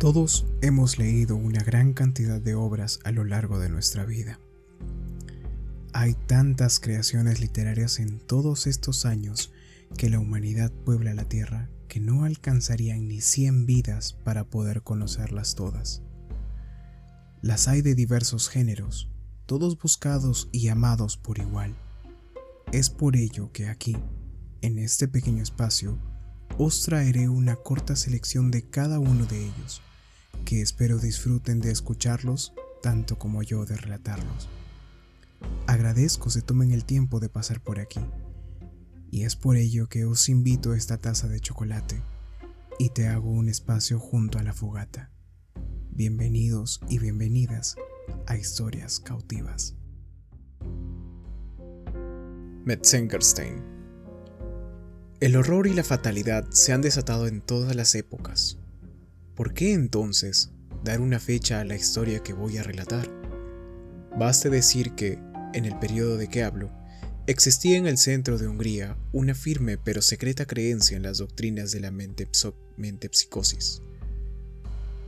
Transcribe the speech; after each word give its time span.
Todos 0.00 0.46
hemos 0.62 0.96
leído 0.96 1.36
una 1.36 1.62
gran 1.62 1.92
cantidad 1.92 2.40
de 2.40 2.54
obras 2.54 3.00
a 3.04 3.10
lo 3.10 3.22
largo 3.22 3.58
de 3.58 3.68
nuestra 3.68 4.06
vida. 4.06 4.40
Hay 5.92 6.14
tantas 6.14 6.80
creaciones 6.80 7.38
literarias 7.38 7.98
en 7.98 8.18
todos 8.18 8.66
estos 8.66 9.04
años 9.04 9.52
que 9.98 10.08
la 10.08 10.18
humanidad 10.18 10.72
puebla 10.72 11.12
la 11.12 11.28
Tierra 11.28 11.68
que 11.86 12.00
no 12.00 12.24
alcanzarían 12.24 13.08
ni 13.08 13.20
100 13.20 13.66
vidas 13.66 14.14
para 14.14 14.44
poder 14.44 14.80
conocerlas 14.80 15.54
todas. 15.54 16.00
Las 17.42 17.68
hay 17.68 17.82
de 17.82 17.94
diversos 17.94 18.48
géneros, 18.48 19.10
todos 19.44 19.78
buscados 19.78 20.48
y 20.50 20.68
amados 20.68 21.18
por 21.18 21.38
igual. 21.38 21.76
Es 22.72 22.88
por 22.88 23.16
ello 23.16 23.52
que 23.52 23.68
aquí, 23.68 23.98
en 24.62 24.78
este 24.78 25.08
pequeño 25.08 25.42
espacio, 25.42 25.98
os 26.56 26.84
traeré 26.84 27.28
una 27.28 27.56
corta 27.56 27.96
selección 27.96 28.50
de 28.50 28.62
cada 28.62 28.98
uno 28.98 29.26
de 29.26 29.44
ellos 29.44 29.82
que 30.44 30.62
espero 30.62 30.98
disfruten 30.98 31.60
de 31.60 31.70
escucharlos 31.70 32.52
tanto 32.82 33.18
como 33.18 33.42
yo 33.42 33.64
de 33.66 33.76
relatarlos. 33.76 34.48
Agradezco 35.66 36.30
se 36.30 36.42
tomen 36.42 36.72
el 36.72 36.84
tiempo 36.84 37.20
de 37.20 37.28
pasar 37.28 37.60
por 37.60 37.80
aquí, 37.80 38.00
y 39.10 39.24
es 39.24 39.36
por 39.36 39.56
ello 39.56 39.88
que 39.88 40.04
os 40.04 40.28
invito 40.28 40.72
a 40.72 40.76
esta 40.76 40.98
taza 40.98 41.28
de 41.28 41.40
chocolate 41.40 42.02
y 42.78 42.90
te 42.90 43.08
hago 43.08 43.30
un 43.30 43.48
espacio 43.48 43.98
junto 43.98 44.38
a 44.38 44.42
la 44.42 44.54
fogata. 44.54 45.10
Bienvenidos 45.90 46.80
y 46.88 46.98
bienvenidas 46.98 47.76
a 48.26 48.36
Historias 48.36 49.00
Cautivas. 49.00 49.74
Metzengerstein 52.64 53.62
El 55.20 55.36
horror 55.36 55.66
y 55.66 55.74
la 55.74 55.84
fatalidad 55.84 56.48
se 56.50 56.72
han 56.72 56.80
desatado 56.80 57.26
en 57.26 57.40
todas 57.40 57.74
las 57.74 57.94
épocas, 57.94 58.58
¿Por 59.40 59.54
qué 59.54 59.72
entonces 59.72 60.50
dar 60.84 61.00
una 61.00 61.18
fecha 61.18 61.60
a 61.60 61.64
la 61.64 61.74
historia 61.74 62.22
que 62.22 62.34
voy 62.34 62.58
a 62.58 62.62
relatar? 62.62 63.08
Baste 64.18 64.50
decir 64.50 64.94
que, 64.94 65.18
en 65.54 65.64
el 65.64 65.78
periodo 65.78 66.18
de 66.18 66.28
que 66.28 66.42
hablo, 66.42 66.70
existía 67.26 67.78
en 67.78 67.86
el 67.86 67.96
centro 67.96 68.36
de 68.36 68.46
Hungría 68.46 68.98
una 69.12 69.34
firme 69.34 69.78
pero 69.78 70.02
secreta 70.02 70.44
creencia 70.44 70.94
en 70.94 71.04
las 71.04 71.16
doctrinas 71.16 71.72
de 71.72 71.80
la 71.80 71.90
mente, 71.90 72.28
psicosis. 73.12 73.80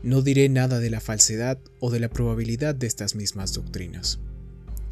No 0.03 0.23
diré 0.23 0.49
nada 0.49 0.81
de 0.81 0.89
la 0.89 1.01
falsedad 1.01 1.59
o 1.79 1.91
de 1.91 2.01
la 2.01 2.09
probabilidad 2.09 2.75
de 2.75 2.87
estas 2.87 3.15
mismas 3.15 3.53
doctrinas. 3.53 4.19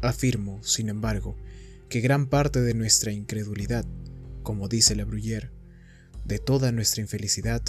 Afirmo, 0.03 0.61
sin 0.61 0.87
embargo, 0.87 1.35
que 1.89 1.99
gran 1.99 2.27
parte 2.27 2.61
de 2.61 2.75
nuestra 2.75 3.11
incredulidad, 3.11 3.85
como 4.43 4.67
dice 4.67 4.95
la 4.95 5.03
Bruyère, 5.03 5.49
de 6.25 6.37
toda 6.37 6.71
nuestra 6.71 7.01
infelicidad, 7.01 7.63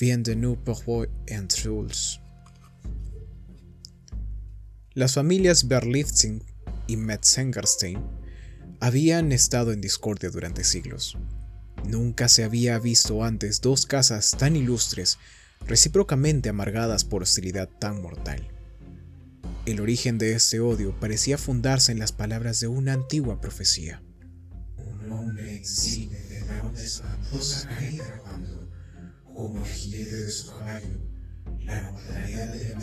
de 0.00 0.34
nous 0.34 0.56
en 1.26 1.46
Truls. 1.46 2.20
Las 4.94 5.12
familias 5.12 5.68
Berlitzing 5.68 6.42
y 6.86 6.96
Metzengerstein 6.96 8.00
habían 8.80 9.30
estado 9.30 9.72
en 9.72 9.82
discordia 9.82 10.30
durante 10.30 10.64
siglos. 10.64 11.18
Nunca 11.86 12.28
se 12.28 12.44
había 12.44 12.78
visto 12.78 13.22
antes 13.22 13.60
dos 13.60 13.84
casas 13.84 14.30
tan 14.38 14.56
ilustres, 14.56 15.18
recíprocamente 15.66 16.48
amargadas 16.48 17.04
por 17.04 17.22
hostilidad 17.22 17.68
tan 17.68 18.00
mortal. 18.00 18.48
El 19.66 19.80
origen 19.80 20.16
de 20.16 20.32
este 20.32 20.60
odio 20.60 20.98
parecía 20.98 21.36
fundarse 21.36 21.92
en 21.92 21.98
las 21.98 22.12
palabras 22.12 22.58
de 22.58 22.68
una 22.68 22.94
antigua 22.94 23.38
profecía. 23.42 24.02
Un 24.78 25.12
hombre 25.12 25.62
como 29.40 29.64
el 29.64 29.90
de 29.90 30.30
su 30.30 30.50
caballo, 30.50 31.00
la 31.60 31.92
mortalidad 31.92 32.52
de 32.52 32.74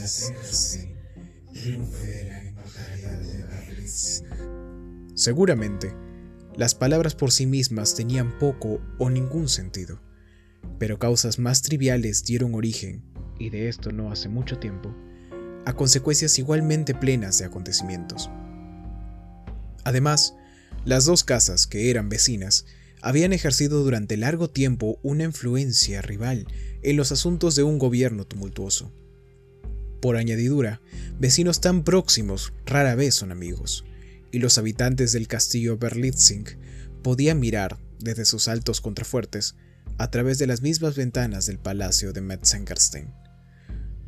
triunfe 1.54 2.08
de 2.08 2.24
la 2.32 2.44
inmortalidad 2.46 3.20
de 3.20 3.46
Seguramente, 5.14 5.94
las 6.56 6.74
palabras 6.74 7.14
por 7.14 7.32
sí 7.32 7.46
mismas 7.46 7.94
tenían 7.94 8.40
poco 8.40 8.82
o 8.98 9.10
ningún 9.12 9.50
sentido, 9.50 10.02
pero 10.80 10.98
causas 10.98 11.38
más 11.38 11.62
triviales 11.62 12.24
dieron 12.24 12.56
origen, 12.56 13.04
y 13.38 13.52
de 13.52 13.70
esto 13.70 13.92
no 13.92 14.12
hace 14.12 14.28
mucho 14.28 14.58
tiempo, 14.58 14.96
a 15.66 15.74
consecuencias 15.74 16.40
igualmente 16.40 16.96
plenas 16.96 17.38
de 17.38 17.46
acontecimientos. 17.46 18.32
Además, 19.84 20.34
las 20.86 21.06
dos 21.06 21.24
casas, 21.24 21.68
que 21.68 21.92
eran 21.92 22.10
vecinas, 22.10 22.66
habían 23.02 23.34
ejercido 23.34 23.84
durante 23.84 24.18
largo 24.18 24.50
tiempo 24.50 25.00
una 25.04 25.24
influencia 25.24 26.02
rival 26.02 26.48
en 26.82 26.98
los 26.98 27.12
asuntos 27.12 27.56
de 27.56 27.64
un 27.64 27.80
gobierno 27.80 28.26
tumultuoso. 28.26 28.92
Por 30.02 30.16
añadidura, 30.16 30.82
vecinos 31.20 31.62
tan 31.62 31.84
próximos 31.84 32.54
rara 32.66 32.96
vez 32.96 33.16
son 33.16 33.32
amigos, 33.32 33.86
y 34.32 34.40
los 34.40 34.58
habitantes 34.58 35.12
del 35.12 35.28
castillo 35.28 35.78
Berlitzing 35.78 36.46
podían 37.02 37.40
mirar, 37.40 37.80
desde 38.00 38.26
sus 38.26 38.48
altos 38.48 38.82
contrafuertes, 38.82 39.56
a 39.98 40.12
través 40.12 40.38
de 40.38 40.48
las 40.48 40.62
mismas 40.62 40.96
ventanas 40.96 41.46
del 41.48 41.58
palacio 41.58 42.14
de 42.14 42.22
Metzengerstein. 42.22 43.14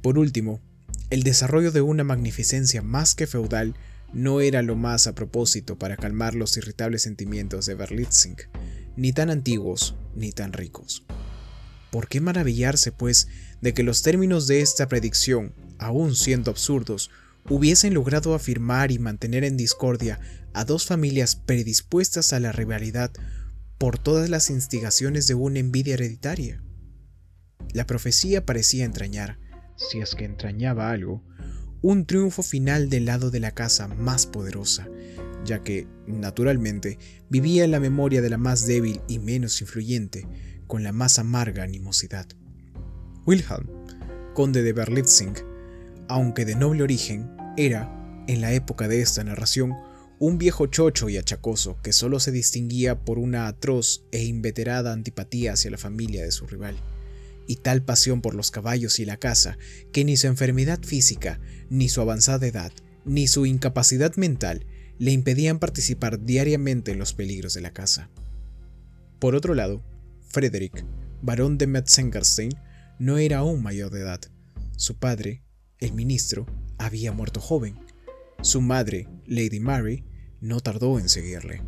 Por 0.02 0.20
último, 0.20 0.62
el 1.10 1.24
desarrollo 1.24 1.72
de 1.72 1.82
una 1.82 2.04
magnificencia 2.04 2.82
más 2.82 3.16
que 3.16 3.26
feudal 3.26 3.76
no 4.14 4.42
era 4.42 4.62
lo 4.62 4.76
más 4.76 5.08
a 5.08 5.16
propósito 5.16 5.78
para 5.78 5.98
calmar 5.98 6.36
los 6.36 6.56
irritables 6.58 7.04
sentimientos 7.04 7.66
de 7.66 7.76
Berlitzing, 7.76 8.38
ni 9.00 9.14
tan 9.14 9.30
antiguos 9.30 9.96
ni 10.16 10.32
tan 10.32 10.54
ricos. 10.54 11.06
¿Por 11.92 12.08
qué 12.08 12.22
maravillarse, 12.22 12.92
pues, 12.92 13.28
de 13.62 13.74
que 13.74 13.84
los 13.84 14.04
términos 14.04 14.46
de 14.48 14.62
esta 14.62 14.88
predicción, 14.88 15.54
aun 15.80 16.16
siendo 16.16 16.52
absurdos, 16.52 17.10
hubiesen 17.50 17.94
logrado 17.94 18.36
afirmar 18.36 18.92
y 18.92 19.00
mantener 19.00 19.44
en 19.44 19.58
discordia 19.58 20.20
a 20.54 20.66
dos 20.66 20.86
familias 20.86 21.36
predispuestas 21.36 22.34
a 22.34 22.40
la 22.40 22.52
rivalidad 22.52 23.12
por 23.78 23.98
todas 23.98 24.30
las 24.30 24.50
instigaciones 24.50 25.28
de 25.28 25.34
una 25.34 25.60
envidia 25.60 25.96
hereditaria? 25.96 26.62
La 27.74 27.86
profecía 27.86 28.46
parecía 28.46 28.86
entrañar, 28.86 29.40
si 29.78 30.00
es 30.00 30.16
que 30.16 30.26
entrañaba 30.26 30.92
algo, 30.92 31.24
un 31.82 32.06
triunfo 32.06 32.44
final 32.44 32.90
del 32.90 33.06
lado 33.06 33.32
de 33.32 33.40
la 33.40 33.52
casa 33.52 33.88
más 33.88 34.26
poderosa, 34.26 34.88
ya 35.46 35.64
que, 35.64 35.88
naturalmente, 36.08 36.98
vivía 37.30 37.64
en 37.64 37.72
la 37.72 37.80
memoria 37.80 38.22
de 38.22 38.30
la 38.30 38.38
más 38.38 38.66
débil 38.66 39.02
y 39.08 39.20
menos 39.20 39.62
influyente, 39.62 40.28
con 40.68 40.84
la 40.84 40.92
más 40.92 41.20
amarga 41.20 41.64
animosidad. 41.64 42.28
Wilhelm, 43.26 43.68
conde 44.34 44.64
de 44.64 44.74
Berlitzing, 44.74 45.34
aunque 46.08 46.46
de 46.46 46.56
noble 46.56 46.84
origen, 46.84 47.30
era, 47.58 48.24
en 48.28 48.42
la 48.42 48.54
época 48.54 48.88
de 48.88 49.02
esta 49.02 49.24
narración, 49.24 49.74
un 50.20 50.38
viejo 50.38 50.68
chocho 50.68 51.08
y 51.10 51.18
achacoso 51.18 51.82
que 51.82 51.94
solo 51.94 52.20
se 52.20 52.32
distinguía 52.32 53.00
por 53.00 53.20
una 53.20 53.48
atroz 53.48 54.04
e 54.12 54.24
inveterada 54.26 54.92
antipatía 54.92 55.54
hacia 55.54 55.72
la 55.72 55.78
familia 55.78 56.24
de 56.24 56.32
su 56.32 56.46
rival, 56.46 56.76
y 57.48 57.56
tal 57.56 57.82
pasión 57.82 58.22
por 58.22 58.36
los 58.36 58.52
caballos 58.52 59.00
y 59.00 59.06
la 59.06 59.18
caza 59.18 59.58
que 59.92 60.04
ni 60.04 60.18
su 60.18 60.28
enfermedad 60.28 60.80
física, 60.84 61.40
ni 61.70 61.90
su 61.90 62.02
avanzada 62.02 62.46
edad, 62.46 62.72
ni 63.06 63.28
su 63.28 63.46
incapacidad 63.46 64.16
mental 64.18 64.66
le 65.00 65.12
impedían 65.12 65.60
participar 65.60 66.24
diariamente 66.24 66.92
en 66.92 67.00
los 67.00 67.14
peligros 67.14 67.54
de 67.54 67.62
la 67.62 67.72
casa. 67.72 68.10
Por 69.18 69.34
otro 69.34 69.56
lado, 69.56 69.82
Frederick, 70.28 70.86
barón 71.22 71.58
de 71.58 71.68
Metzengerstein, 71.68 72.52
no 73.00 73.18
era 73.18 73.40
aún 73.40 73.64
mayor 73.64 73.92
de 73.92 74.02
edad. 74.02 74.20
Su 74.76 74.98
padre, 74.98 75.42
el 75.80 75.94
ministro, 75.94 76.46
había 76.78 77.12
muerto 77.12 77.40
joven. 77.40 77.80
Su 78.42 78.62
madre, 78.62 79.08
Lady 79.26 79.60
Mary, 79.60 80.06
no 80.42 80.60
tardó 80.60 81.00
en 81.00 81.10
seguirle. 81.10 81.62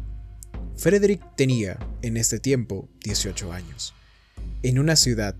Frederick 0.75 1.21
tenía, 1.35 1.79
en 2.01 2.17
este 2.17 2.39
tiempo, 2.39 2.89
18 3.03 3.51
años. 3.53 3.93
En 4.63 4.77
una 4.77 4.95
ciudad, 4.95 5.35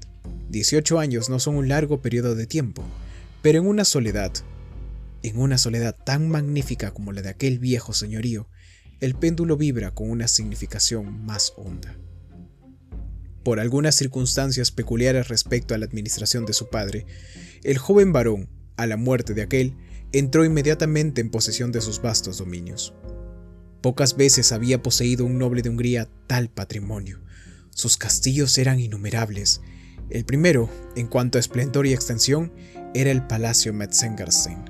18 0.49 0.99
años 0.99 1.29
no 1.29 1.39
son 1.39 1.55
un 1.55 1.67
largo 1.67 2.01
periodo 2.01 2.35
de 2.35 2.47
tiempo, 2.47 2.83
pero 3.41 3.59
en 3.59 3.67
una 3.67 3.85
soledad 3.85 4.31
en 5.23 5.39
una 5.39 5.57
soledad 5.57 5.95
tan 5.95 6.29
magnífica 6.29 6.91
como 6.91 7.11
la 7.11 7.21
de 7.21 7.29
aquel 7.29 7.59
viejo 7.59 7.93
señorío, 7.93 8.47
el 8.99 9.15
péndulo 9.15 9.57
vibra 9.57 9.93
con 9.93 10.09
una 10.09 10.27
significación 10.27 11.25
más 11.25 11.53
honda. 11.57 11.97
Por 13.43 13.59
algunas 13.59 13.95
circunstancias 13.95 14.71
peculiares 14.71 15.27
respecto 15.27 15.73
a 15.73 15.77
la 15.79 15.85
administración 15.85 16.45
de 16.45 16.53
su 16.53 16.69
padre, 16.69 17.07
el 17.63 17.79
joven 17.79 18.13
varón, 18.13 18.49
a 18.77 18.85
la 18.85 18.97
muerte 18.97 19.33
de 19.33 19.41
aquel, 19.41 19.75
entró 20.11 20.45
inmediatamente 20.45 21.21
en 21.21 21.31
posesión 21.31 21.71
de 21.71 21.81
sus 21.81 22.01
vastos 22.01 22.37
dominios. 22.37 22.93
Pocas 23.81 24.15
veces 24.15 24.51
había 24.51 24.83
poseído 24.83 25.25
un 25.25 25.39
noble 25.39 25.63
de 25.63 25.69
Hungría 25.69 26.07
tal 26.27 26.49
patrimonio. 26.49 27.19
Sus 27.71 27.97
castillos 27.97 28.57
eran 28.59 28.79
innumerables. 28.79 29.61
El 30.11 30.25
primero, 30.25 30.69
en 30.95 31.07
cuanto 31.07 31.37
a 31.37 31.41
esplendor 31.41 31.87
y 31.87 31.93
extensión, 31.93 32.53
era 32.93 33.09
el 33.09 33.25
Palacio 33.25 33.73
Metzengerstein, 33.73 34.65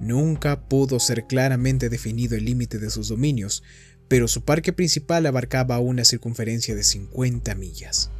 Nunca 0.00 0.66
pudo 0.66 0.98
ser 0.98 1.26
claramente 1.26 1.90
definido 1.90 2.34
el 2.34 2.46
límite 2.46 2.78
de 2.78 2.88
sus 2.88 3.08
dominios, 3.08 3.62
pero 4.08 4.28
su 4.28 4.42
parque 4.42 4.72
principal 4.72 5.26
abarcaba 5.26 5.78
una 5.78 6.04
circunferencia 6.04 6.74
de 6.74 6.82
50 6.82 7.54
millas. 7.54 8.10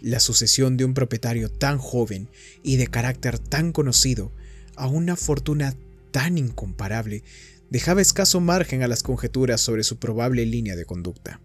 La 0.00 0.20
sucesión 0.20 0.76
de 0.76 0.84
un 0.84 0.94
propietario 0.94 1.50
tan 1.50 1.78
joven 1.78 2.28
y 2.62 2.76
de 2.76 2.86
carácter 2.86 3.40
tan 3.40 3.72
conocido 3.72 4.30
a 4.76 4.86
una 4.86 5.16
fortuna 5.16 5.74
tan 6.12 6.38
incomparable 6.38 7.24
dejaba 7.68 8.00
escaso 8.00 8.40
margen 8.40 8.84
a 8.84 8.88
las 8.88 9.02
conjeturas 9.02 9.60
sobre 9.60 9.82
su 9.82 9.98
probable 9.98 10.46
línea 10.46 10.76
de 10.76 10.84
conducta. 10.84 11.40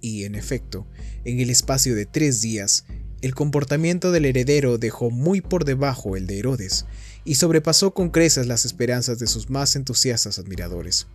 Y, 0.00 0.24
en 0.24 0.36
efecto, 0.36 0.86
en 1.24 1.38
el 1.38 1.50
espacio 1.50 1.94
de 1.94 2.06
tres 2.06 2.40
días, 2.40 2.86
el 3.20 3.34
comportamiento 3.34 4.10
del 4.10 4.24
heredero 4.24 4.78
dejó 4.78 5.10
muy 5.10 5.42
por 5.42 5.64
debajo 5.64 6.16
el 6.16 6.26
de 6.26 6.38
Herodes 6.38 6.86
y 7.24 7.36
sobrepasó 7.36 7.94
con 7.94 8.10
creces 8.10 8.46
las 8.46 8.64
esperanzas 8.64 9.18
de 9.18 9.26
sus 9.26 9.50
más 9.50 9.76
entusiastas 9.76 10.38
admiradores. 10.38 11.06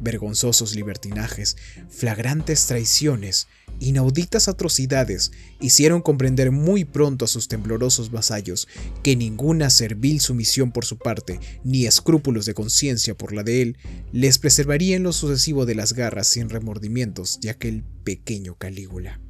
Vergonzosos 0.00 0.74
libertinajes, 0.74 1.56
flagrantes 1.88 2.66
traiciones, 2.66 3.46
inauditas 3.80 4.48
atrocidades 4.48 5.32
hicieron 5.60 6.02
comprender 6.02 6.50
muy 6.50 6.84
pronto 6.84 7.24
a 7.24 7.28
sus 7.28 7.48
temblorosos 7.48 8.10
vasallos 8.10 8.68
que 9.02 9.16
ninguna 9.16 9.70
servil 9.70 10.20
sumisión 10.20 10.72
por 10.72 10.84
su 10.84 10.98
parte, 10.98 11.40
ni 11.64 11.86
escrúpulos 11.86 12.44
de 12.44 12.54
conciencia 12.54 13.16
por 13.16 13.32
la 13.32 13.42
de 13.42 13.62
él, 13.62 13.78
les 14.12 14.38
preservaría 14.38 14.96
en 14.96 15.04
lo 15.04 15.12
sucesivo 15.12 15.64
de 15.64 15.74
las 15.74 15.94
garras 15.94 16.26
sin 16.26 16.50
remordimientos 16.50 17.40
de 17.40 17.50
aquel 17.50 17.84
pequeño 18.04 18.56
Calígula. 18.56 19.23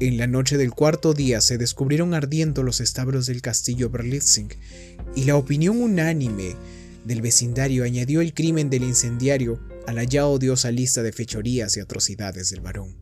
En 0.00 0.16
la 0.16 0.26
noche 0.26 0.56
del 0.56 0.72
cuarto 0.72 1.14
día 1.14 1.40
se 1.40 1.58
descubrieron 1.58 2.14
ardiendo 2.14 2.62
los 2.62 2.80
establos 2.80 3.26
del 3.26 3.42
castillo 3.42 3.90
Berlitzing, 3.90 4.48
y 5.14 5.24
la 5.24 5.36
opinión 5.36 5.80
unánime 5.80 6.56
del 7.04 7.20
vecindario 7.20 7.84
añadió 7.84 8.20
el 8.20 8.32
crimen 8.34 8.70
del 8.70 8.84
incendiario 8.84 9.60
a 9.86 9.92
la 9.92 10.04
ya 10.04 10.26
odiosa 10.26 10.70
lista 10.70 11.02
de 11.02 11.12
fechorías 11.12 11.76
y 11.76 11.80
atrocidades 11.80 12.50
del 12.50 12.60
varón. 12.60 12.96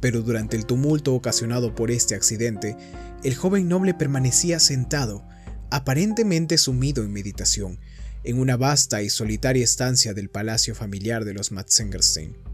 Pero 0.00 0.22
durante 0.22 0.56
el 0.56 0.66
tumulto 0.66 1.14
ocasionado 1.14 1.74
por 1.74 1.90
este 1.90 2.14
accidente, 2.14 2.76
el 3.22 3.34
joven 3.34 3.68
noble 3.68 3.94
permanecía 3.94 4.60
sentado, 4.60 5.26
aparentemente 5.70 6.58
sumido 6.58 7.02
en 7.02 7.12
meditación, 7.12 7.78
en 8.22 8.38
una 8.38 8.56
vasta 8.56 9.02
y 9.02 9.08
solitaria 9.08 9.64
estancia 9.64 10.12
del 10.12 10.28
palacio 10.28 10.74
familiar 10.74 11.24
de 11.24 11.34
los 11.34 11.52
Matzengerstein. 11.52 12.53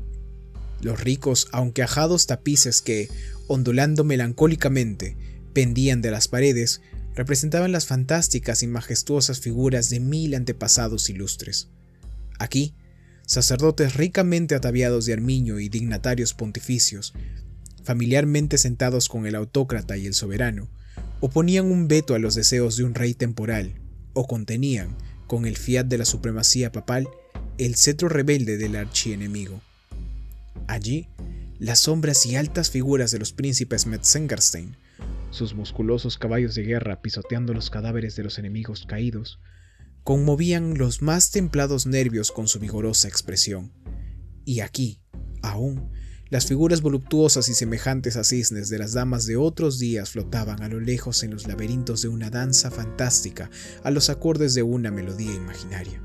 Los 0.82 1.00
ricos, 1.00 1.48
aunque 1.52 1.82
ajados 1.82 2.26
tapices 2.26 2.80
que, 2.80 3.08
ondulando 3.48 4.04
melancólicamente, 4.04 5.16
pendían 5.52 6.00
de 6.00 6.10
las 6.10 6.28
paredes, 6.28 6.80
representaban 7.14 7.72
las 7.72 7.86
fantásticas 7.86 8.62
y 8.62 8.66
majestuosas 8.66 9.40
figuras 9.40 9.90
de 9.90 10.00
mil 10.00 10.34
antepasados 10.34 11.10
ilustres. 11.10 11.68
Aquí, 12.38 12.74
sacerdotes 13.26 13.94
ricamente 13.94 14.54
ataviados 14.54 15.06
de 15.06 15.12
armiño 15.12 15.60
y 15.60 15.68
dignatarios 15.68 16.34
pontificios, 16.34 17.12
familiarmente 17.84 18.58
sentados 18.58 19.08
con 19.08 19.26
el 19.26 19.34
autócrata 19.34 19.96
y 19.96 20.06
el 20.06 20.14
soberano, 20.14 20.70
oponían 21.20 21.70
un 21.70 21.88
veto 21.88 22.14
a 22.14 22.18
los 22.18 22.34
deseos 22.34 22.76
de 22.76 22.84
un 22.84 22.94
rey 22.94 23.14
temporal, 23.14 23.74
o 24.14 24.26
contenían, 24.26 24.96
con 25.26 25.46
el 25.46 25.56
fiat 25.56 25.86
de 25.86 25.98
la 25.98 26.04
supremacía 26.04 26.72
papal, 26.72 27.08
el 27.58 27.76
cetro 27.76 28.08
rebelde 28.08 28.56
del 28.56 28.76
archienemigo. 28.76 29.60
Allí, 30.66 31.08
las 31.58 31.80
sombras 31.80 32.24
y 32.26 32.36
altas 32.36 32.70
figuras 32.70 33.10
de 33.10 33.18
los 33.18 33.32
príncipes 33.32 33.86
Metzengerstein, 33.86 34.76
sus 35.30 35.54
musculosos 35.54 36.18
caballos 36.18 36.54
de 36.54 36.62
guerra 36.62 37.02
pisoteando 37.02 37.54
los 37.54 37.70
cadáveres 37.70 38.16
de 38.16 38.24
los 38.24 38.38
enemigos 38.38 38.86
caídos, 38.86 39.40
conmovían 40.02 40.78
los 40.78 41.02
más 41.02 41.30
templados 41.30 41.86
nervios 41.86 42.32
con 42.32 42.48
su 42.48 42.58
vigorosa 42.58 43.08
expresión. 43.08 43.72
Y 44.44 44.60
aquí, 44.60 45.00
aún, 45.42 45.90
las 46.30 46.46
figuras 46.46 46.80
voluptuosas 46.80 47.48
y 47.48 47.54
semejantes 47.54 48.16
a 48.16 48.22
cisnes 48.22 48.68
de 48.68 48.78
las 48.78 48.92
damas 48.92 49.26
de 49.26 49.36
otros 49.36 49.78
días 49.78 50.10
flotaban 50.10 50.62
a 50.62 50.68
lo 50.68 50.80
lejos 50.80 51.22
en 51.24 51.32
los 51.32 51.48
laberintos 51.48 52.02
de 52.02 52.08
una 52.08 52.30
danza 52.30 52.70
fantástica 52.70 53.50
a 53.82 53.90
los 53.90 54.10
acordes 54.10 54.54
de 54.54 54.62
una 54.62 54.92
melodía 54.92 55.34
imaginaria. 55.34 56.02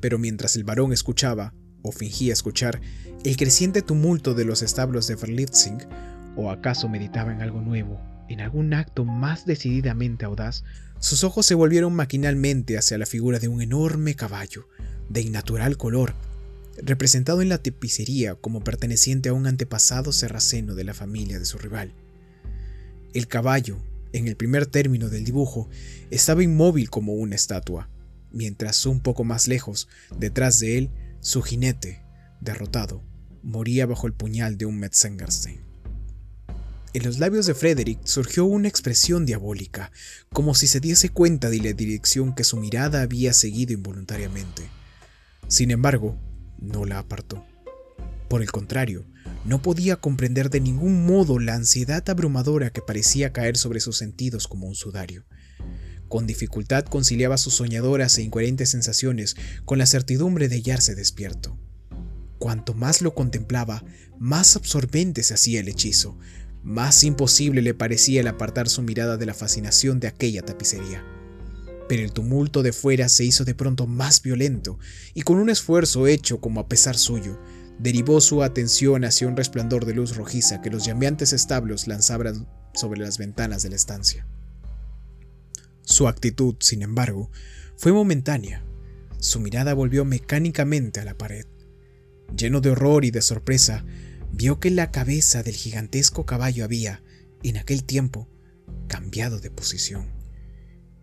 Pero 0.00 0.18
mientras 0.18 0.54
el 0.54 0.64
varón 0.64 0.92
escuchaba, 0.92 1.54
o 1.84 1.92
fingía 1.92 2.32
escuchar, 2.32 2.80
el 3.22 3.36
creciente 3.36 3.82
tumulto 3.82 4.34
de 4.34 4.44
los 4.44 4.62
establos 4.62 5.06
de 5.06 5.14
Verlitzing, 5.14 5.78
o 6.34 6.50
acaso 6.50 6.88
meditaba 6.88 7.32
en 7.32 7.42
algo 7.42 7.60
nuevo, 7.60 8.00
en 8.28 8.40
algún 8.40 8.74
acto 8.74 9.04
más 9.04 9.46
decididamente 9.46 10.24
audaz, 10.24 10.64
sus 10.98 11.22
ojos 11.22 11.46
se 11.46 11.54
volvieron 11.54 11.94
maquinalmente 11.94 12.78
hacia 12.78 12.98
la 12.98 13.06
figura 13.06 13.38
de 13.38 13.48
un 13.48 13.60
enorme 13.60 14.16
caballo, 14.16 14.66
de 15.10 15.20
innatural 15.20 15.76
color, 15.76 16.14
representado 16.82 17.42
en 17.42 17.50
la 17.50 17.58
tapicería 17.58 18.34
como 18.34 18.64
perteneciente 18.64 19.28
a 19.28 19.34
un 19.34 19.46
antepasado 19.46 20.12
serraceno 20.12 20.74
de 20.74 20.84
la 20.84 20.94
familia 20.94 21.38
de 21.38 21.44
su 21.44 21.58
rival. 21.58 21.92
El 23.12 23.28
caballo, 23.28 23.76
en 24.12 24.26
el 24.26 24.36
primer 24.36 24.66
término 24.66 25.10
del 25.10 25.24
dibujo, 25.24 25.68
estaba 26.10 26.42
inmóvil 26.42 26.88
como 26.88 27.12
una 27.12 27.36
estatua, 27.36 27.90
mientras 28.32 28.86
un 28.86 29.00
poco 29.00 29.24
más 29.24 29.46
lejos, 29.46 29.88
detrás 30.18 30.58
de 30.60 30.78
él, 30.78 30.90
su 31.24 31.40
jinete, 31.40 32.02
derrotado, 32.42 33.02
moría 33.42 33.86
bajo 33.86 34.06
el 34.06 34.12
puñal 34.12 34.58
de 34.58 34.66
un 34.66 34.78
Metzengerstein. 34.78 35.64
En 36.92 37.02
los 37.02 37.18
labios 37.18 37.46
de 37.46 37.54
Frederick 37.54 37.98
surgió 38.04 38.44
una 38.44 38.68
expresión 38.68 39.24
diabólica, 39.24 39.90
como 40.34 40.54
si 40.54 40.66
se 40.66 40.80
diese 40.80 41.08
cuenta 41.08 41.48
de 41.48 41.60
la 41.60 41.72
dirección 41.72 42.34
que 42.34 42.44
su 42.44 42.58
mirada 42.58 43.00
había 43.00 43.32
seguido 43.32 43.72
involuntariamente. 43.72 44.68
Sin 45.48 45.70
embargo, 45.70 46.18
no 46.58 46.84
la 46.84 46.98
apartó. 46.98 47.42
Por 48.28 48.42
el 48.42 48.52
contrario, 48.52 49.06
no 49.46 49.62
podía 49.62 49.96
comprender 49.96 50.50
de 50.50 50.60
ningún 50.60 51.06
modo 51.06 51.38
la 51.38 51.54
ansiedad 51.54 52.06
abrumadora 52.10 52.68
que 52.68 52.82
parecía 52.82 53.32
caer 53.32 53.56
sobre 53.56 53.80
sus 53.80 53.96
sentidos 53.96 54.46
como 54.46 54.66
un 54.66 54.74
sudario. 54.74 55.24
Con 56.08 56.26
dificultad 56.26 56.84
conciliaba 56.84 57.38
sus 57.38 57.54
soñadoras 57.54 58.18
e 58.18 58.22
incoherentes 58.22 58.70
sensaciones 58.70 59.36
con 59.64 59.78
la 59.78 59.86
certidumbre 59.86 60.48
de 60.48 60.56
hallarse 60.56 60.94
despierto. 60.94 61.58
Cuanto 62.38 62.74
más 62.74 63.00
lo 63.00 63.14
contemplaba, 63.14 63.84
más 64.18 64.56
absorbente 64.56 65.22
se 65.22 65.34
hacía 65.34 65.60
el 65.60 65.68
hechizo, 65.68 66.18
más 66.62 67.04
imposible 67.04 67.62
le 67.62 67.74
parecía 67.74 68.20
el 68.20 68.26
apartar 68.26 68.68
su 68.68 68.82
mirada 68.82 69.16
de 69.16 69.26
la 69.26 69.34
fascinación 69.34 70.00
de 70.00 70.08
aquella 70.08 70.42
tapicería. 70.42 71.04
Pero 71.88 72.02
el 72.02 72.12
tumulto 72.12 72.62
de 72.62 72.72
fuera 72.72 73.08
se 73.10 73.24
hizo 73.24 73.44
de 73.44 73.54
pronto 73.54 73.86
más 73.86 74.22
violento, 74.22 74.78
y 75.12 75.22
con 75.22 75.36
un 75.38 75.50
esfuerzo 75.50 76.06
hecho 76.06 76.40
como 76.40 76.60
a 76.60 76.68
pesar 76.68 76.96
suyo, 76.96 77.38
derivó 77.78 78.20
su 78.20 78.42
atención 78.42 79.04
hacia 79.04 79.28
un 79.28 79.36
resplandor 79.36 79.84
de 79.84 79.94
luz 79.94 80.16
rojiza 80.16 80.62
que 80.62 80.70
los 80.70 80.84
llameantes 80.86 81.32
establos 81.32 81.86
lanzaban 81.86 82.48
sobre 82.72 83.00
las 83.00 83.18
ventanas 83.18 83.62
de 83.62 83.70
la 83.70 83.76
estancia. 83.76 84.26
Su 85.84 86.08
actitud, 86.08 86.56
sin 86.60 86.82
embargo, 86.82 87.30
fue 87.76 87.92
momentánea. 87.92 88.64
Su 89.18 89.40
mirada 89.40 89.74
volvió 89.74 90.04
mecánicamente 90.04 91.00
a 91.00 91.04
la 91.04 91.16
pared. 91.16 91.46
Lleno 92.36 92.60
de 92.60 92.70
horror 92.70 93.04
y 93.04 93.10
de 93.10 93.22
sorpresa, 93.22 93.84
vio 94.32 94.58
que 94.58 94.70
la 94.70 94.90
cabeza 94.90 95.42
del 95.42 95.54
gigantesco 95.54 96.26
caballo 96.26 96.64
había, 96.64 97.02
en 97.42 97.58
aquel 97.58 97.84
tiempo, 97.84 98.28
cambiado 98.88 99.40
de 99.40 99.50
posición. 99.50 100.10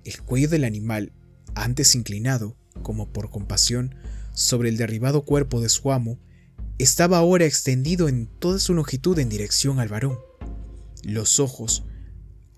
El 0.03 0.21
cuello 0.21 0.49
del 0.49 0.63
animal, 0.63 1.13
antes 1.53 1.95
inclinado, 1.95 2.57
como 2.81 3.11
por 3.11 3.29
compasión, 3.29 3.95
sobre 4.33 4.69
el 4.69 4.77
derribado 4.77 5.23
cuerpo 5.23 5.61
de 5.61 5.69
su 5.69 5.91
amo, 5.91 6.19
estaba 6.79 7.19
ahora 7.19 7.45
extendido 7.45 8.09
en 8.09 8.27
toda 8.27 8.57
su 8.57 8.73
longitud 8.73 9.19
en 9.19 9.29
dirección 9.29 9.79
al 9.79 9.89
varón. 9.89 10.17
Los 11.03 11.39
ojos, 11.39 11.85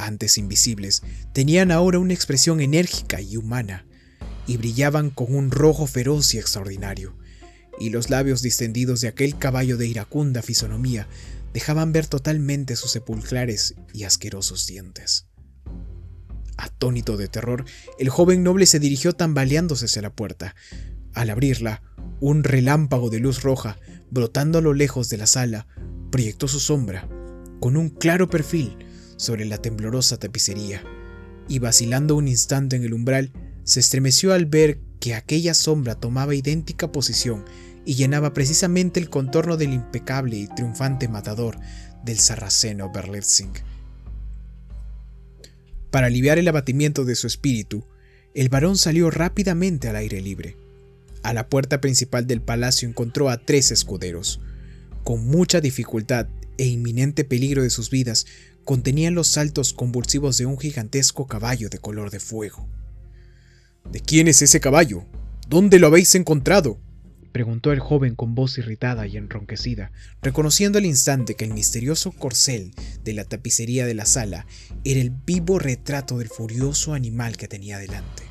antes 0.05 0.37
invisibles, 0.37 1.03
tenían 1.33 1.71
ahora 1.71 1.99
una 1.99 2.13
expresión 2.13 2.61
enérgica 2.61 3.21
y 3.21 3.37
humana, 3.37 3.85
y 4.47 4.57
brillaban 4.57 5.09
con 5.09 5.33
un 5.33 5.51
rojo 5.51 5.87
feroz 5.87 6.33
y 6.33 6.39
extraordinario, 6.39 7.15
y 7.79 7.89
los 7.89 8.09
labios 8.09 8.41
distendidos 8.41 9.01
de 9.01 9.07
aquel 9.07 9.37
caballo 9.37 9.77
de 9.77 9.87
iracunda 9.87 10.41
fisonomía 10.41 11.07
dejaban 11.53 11.91
ver 11.91 12.07
totalmente 12.07 12.75
sus 12.75 12.91
sepulcrales 12.91 13.75
y 13.93 14.03
asquerosos 14.03 14.67
dientes. 14.67 15.27
Atónito 16.57 17.17
de 17.17 17.27
terror, 17.27 17.65
el 17.97 18.09
joven 18.09 18.43
noble 18.43 18.65
se 18.65 18.79
dirigió 18.79 19.13
tambaleándose 19.13 19.85
hacia 19.85 20.01
la 20.01 20.13
puerta. 20.13 20.55
Al 21.13 21.29
abrirla, 21.29 21.81
un 22.19 22.43
relámpago 22.43 23.09
de 23.09 23.19
luz 23.19 23.43
roja, 23.43 23.79
brotando 24.11 24.59
a 24.59 24.61
lo 24.61 24.73
lejos 24.73 25.09
de 25.09 25.17
la 25.17 25.27
sala, 25.27 25.67
proyectó 26.11 26.47
su 26.47 26.59
sombra, 26.59 27.07
con 27.59 27.75
un 27.75 27.89
claro 27.89 28.29
perfil, 28.29 28.77
sobre 29.17 29.45
la 29.45 29.57
temblorosa 29.57 30.17
tapicería, 30.17 30.83
y 31.47 31.59
vacilando 31.59 32.15
un 32.15 32.27
instante 32.27 32.75
en 32.75 32.83
el 32.83 32.93
umbral, 32.93 33.31
se 33.63 33.79
estremeció 33.79 34.33
al 34.33 34.45
ver 34.45 34.79
que 34.99 35.15
aquella 35.15 35.53
sombra 35.53 35.95
tomaba 35.95 36.35
idéntica 36.35 36.91
posición 36.91 37.45
y 37.85 37.95
llenaba 37.95 38.33
precisamente 38.33 38.99
el 38.99 39.09
contorno 39.09 39.57
del 39.57 39.73
impecable 39.73 40.37
y 40.37 40.47
triunfante 40.47 41.07
matador 41.07 41.57
del 42.03 42.19
sarraceno 42.19 42.91
Berlitzing. 42.91 43.53
Para 45.91 46.07
aliviar 46.07 46.39
el 46.39 46.47
abatimiento 46.47 47.05
de 47.05 47.15
su 47.15 47.27
espíritu, 47.27 47.85
el 48.33 48.49
varón 48.49 48.77
salió 48.77 49.11
rápidamente 49.11 49.89
al 49.89 49.95
aire 49.95 50.21
libre. 50.21 50.57
A 51.21 51.33
la 51.33 51.49
puerta 51.49 51.81
principal 51.81 52.25
del 52.25 52.41
palacio 52.41 52.89
encontró 52.89 53.29
a 53.29 53.37
tres 53.37 53.71
escuderos. 53.71 54.39
con 55.03 55.25
mucha 55.25 55.59
dificultad 55.59 56.27
e 56.57 56.65
inminente 56.65 57.25
peligro 57.25 57.61
de 57.61 57.69
sus 57.69 57.89
vidas, 57.89 58.25
contenían 58.63 59.15
los 59.15 59.27
saltos 59.27 59.73
convulsivos 59.73 60.37
de 60.37 60.45
un 60.45 60.57
gigantesco 60.57 61.27
caballo 61.27 61.69
de 61.69 61.79
color 61.79 62.09
de 62.11 62.19
fuego. 62.19 62.67
¿De 63.91 63.99
quién 63.99 64.27
es 64.27 64.41
ese 64.41 64.59
caballo? 64.59 65.05
¿Dónde 65.47 65.79
lo 65.79 65.87
habéis 65.87 66.15
encontrado? 66.15 66.79
preguntó 67.33 67.71
el 67.71 67.79
joven 67.79 68.15
con 68.15 68.35
voz 68.35 68.57
irritada 68.59 69.07
y 69.07 69.17
enronquecida, 69.17 69.91
reconociendo 70.21 70.77
al 70.77 70.85
instante 70.85 71.35
que 71.35 71.45
el 71.45 71.53
misterioso 71.53 72.11
corcel 72.11 72.73
de 73.03 73.13
la 73.13 73.25
tapicería 73.25 73.85
de 73.85 73.95
la 73.95 74.05
sala 74.05 74.45
era 74.83 75.01
el 75.01 75.09
vivo 75.09 75.57
retrato 75.59 76.19
del 76.19 76.29
furioso 76.29 76.93
animal 76.93 77.35
que 77.35 77.47
tenía 77.47 77.79
delante. 77.79 78.23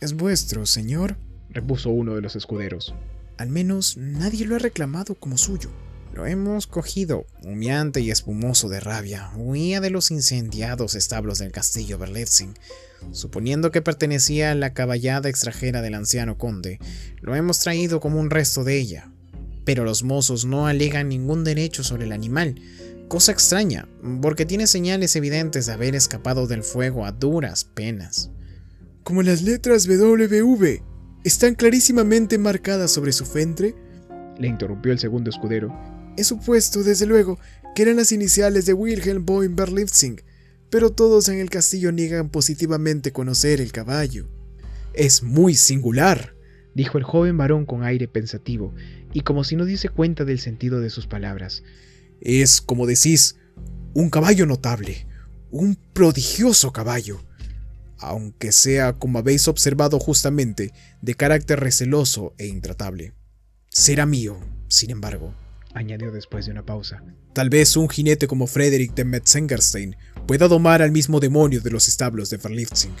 Es 0.00 0.14
vuestro, 0.14 0.64
señor, 0.64 1.18
repuso 1.50 1.90
uno 1.90 2.14
de 2.14 2.22
los 2.22 2.36
escuderos. 2.36 2.94
Al 3.36 3.50
menos 3.50 3.96
nadie 3.98 4.46
lo 4.46 4.56
ha 4.56 4.58
reclamado 4.58 5.14
como 5.14 5.36
suyo. 5.36 5.70
Lo 6.18 6.26
hemos 6.26 6.66
cogido, 6.66 7.26
humeante 7.44 8.00
y 8.00 8.10
espumoso 8.10 8.68
de 8.68 8.80
rabia. 8.80 9.30
Huía 9.36 9.80
de 9.80 9.90
los 9.90 10.10
incendiados 10.10 10.96
establos 10.96 11.38
del 11.38 11.52
castillo 11.52 11.96
Berlitzing. 11.96 12.58
Suponiendo 13.12 13.70
que 13.70 13.82
pertenecía 13.82 14.50
a 14.50 14.56
la 14.56 14.74
caballada 14.74 15.28
extranjera 15.28 15.80
del 15.80 15.94
anciano 15.94 16.36
conde, 16.36 16.80
lo 17.20 17.36
hemos 17.36 17.60
traído 17.60 18.00
como 18.00 18.18
un 18.18 18.30
resto 18.30 18.64
de 18.64 18.80
ella. 18.80 19.12
Pero 19.64 19.84
los 19.84 20.02
mozos 20.02 20.44
no 20.44 20.66
alegan 20.66 21.08
ningún 21.08 21.44
derecho 21.44 21.84
sobre 21.84 22.06
el 22.06 22.10
animal, 22.10 22.56
cosa 23.06 23.30
extraña, 23.30 23.86
porque 24.20 24.44
tiene 24.44 24.66
señales 24.66 25.14
evidentes 25.14 25.66
de 25.66 25.72
haber 25.74 25.94
escapado 25.94 26.48
del 26.48 26.64
fuego 26.64 27.06
a 27.06 27.12
duras 27.12 27.62
penas. 27.62 28.32
Como 29.04 29.22
las 29.22 29.42
letras 29.42 29.86
WV 29.86 30.82
están 31.22 31.54
clarísimamente 31.54 32.38
marcadas 32.38 32.90
sobre 32.90 33.12
su 33.12 33.24
frente, 33.24 33.76
le 34.36 34.48
interrumpió 34.48 34.90
el 34.90 34.98
segundo 34.98 35.30
escudero, 35.30 35.72
He 36.18 36.24
supuesto, 36.24 36.82
desde 36.82 37.06
luego, 37.06 37.38
que 37.76 37.82
eran 37.82 37.94
las 37.94 38.10
iniciales 38.10 38.66
de 38.66 38.72
Wilhelm 38.72 39.24
von 39.24 39.54
Berlitzing, 39.54 40.20
pero 40.68 40.90
todos 40.90 41.28
en 41.28 41.38
el 41.38 41.48
castillo 41.48 41.92
niegan 41.92 42.28
positivamente 42.28 43.12
conocer 43.12 43.60
el 43.60 43.70
caballo. 43.70 44.28
Es 44.94 45.22
muy 45.22 45.54
singular, 45.54 46.34
dijo 46.74 46.98
el 46.98 47.04
joven 47.04 47.36
varón 47.36 47.66
con 47.66 47.84
aire 47.84 48.08
pensativo, 48.08 48.74
y 49.12 49.20
como 49.20 49.44
si 49.44 49.54
no 49.54 49.64
diese 49.64 49.90
cuenta 49.90 50.24
del 50.24 50.40
sentido 50.40 50.80
de 50.80 50.90
sus 50.90 51.06
palabras. 51.06 51.62
Es, 52.20 52.60
como 52.60 52.88
decís, 52.88 53.36
un 53.94 54.10
caballo 54.10 54.44
notable, 54.44 55.06
un 55.52 55.76
prodigioso 55.92 56.72
caballo, 56.72 57.22
aunque 57.96 58.50
sea, 58.50 58.94
como 58.94 59.20
habéis 59.20 59.46
observado 59.46 60.00
justamente, 60.00 60.72
de 61.00 61.14
carácter 61.14 61.60
receloso 61.60 62.34
e 62.38 62.48
intratable. 62.48 63.12
Será 63.68 64.04
mío, 64.04 64.36
sin 64.66 64.90
embargo 64.90 65.32
añadió 65.78 66.10
después 66.10 66.46
de 66.46 66.52
una 66.52 66.66
pausa. 66.66 67.02
Tal 67.32 67.50
vez 67.50 67.76
un 67.76 67.88
jinete 67.88 68.26
como 68.26 68.46
Frederick 68.46 68.94
de 68.94 69.04
Metzengerstein 69.04 69.96
pueda 70.26 70.48
domar 70.48 70.82
al 70.82 70.90
mismo 70.90 71.20
demonio 71.20 71.60
de 71.60 71.70
los 71.70 71.88
establos 71.88 72.30
de 72.30 72.36
Verliftsing. 72.36 72.94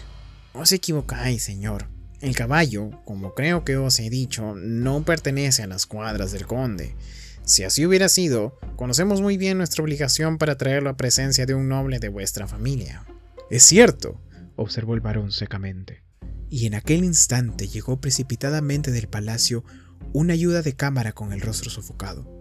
Os 0.54 0.72
equivocáis, 0.72 1.42
señor. 1.42 1.88
El 2.20 2.34
caballo, 2.34 2.90
como 3.04 3.34
creo 3.34 3.64
que 3.64 3.76
os 3.76 3.98
he 3.98 4.10
dicho, 4.10 4.54
no 4.54 5.04
pertenece 5.04 5.62
a 5.62 5.66
las 5.66 5.86
cuadras 5.86 6.32
del 6.32 6.46
conde. 6.46 6.96
Si 7.44 7.64
así 7.64 7.86
hubiera 7.86 8.08
sido, 8.08 8.58
conocemos 8.76 9.20
muy 9.20 9.36
bien 9.36 9.58
nuestra 9.58 9.82
obligación 9.82 10.38
para 10.38 10.56
traerlo 10.56 10.90
a 10.90 10.96
presencia 10.96 11.46
de 11.46 11.54
un 11.54 11.68
noble 11.68 11.98
de 11.98 12.08
vuestra 12.08 12.46
familia. 12.46 13.04
Es 13.50 13.62
cierto, 13.62 14.20
observó 14.56 14.94
el 14.94 15.00
varón 15.00 15.32
secamente. 15.32 16.02
Y 16.50 16.66
en 16.66 16.74
aquel 16.74 17.04
instante 17.04 17.68
llegó 17.68 18.00
precipitadamente 18.00 18.90
del 18.90 19.08
palacio 19.08 19.64
una 20.12 20.32
ayuda 20.32 20.62
de 20.62 20.74
cámara 20.74 21.12
con 21.12 21.32
el 21.32 21.40
rostro 21.40 21.70
sofocado 21.70 22.37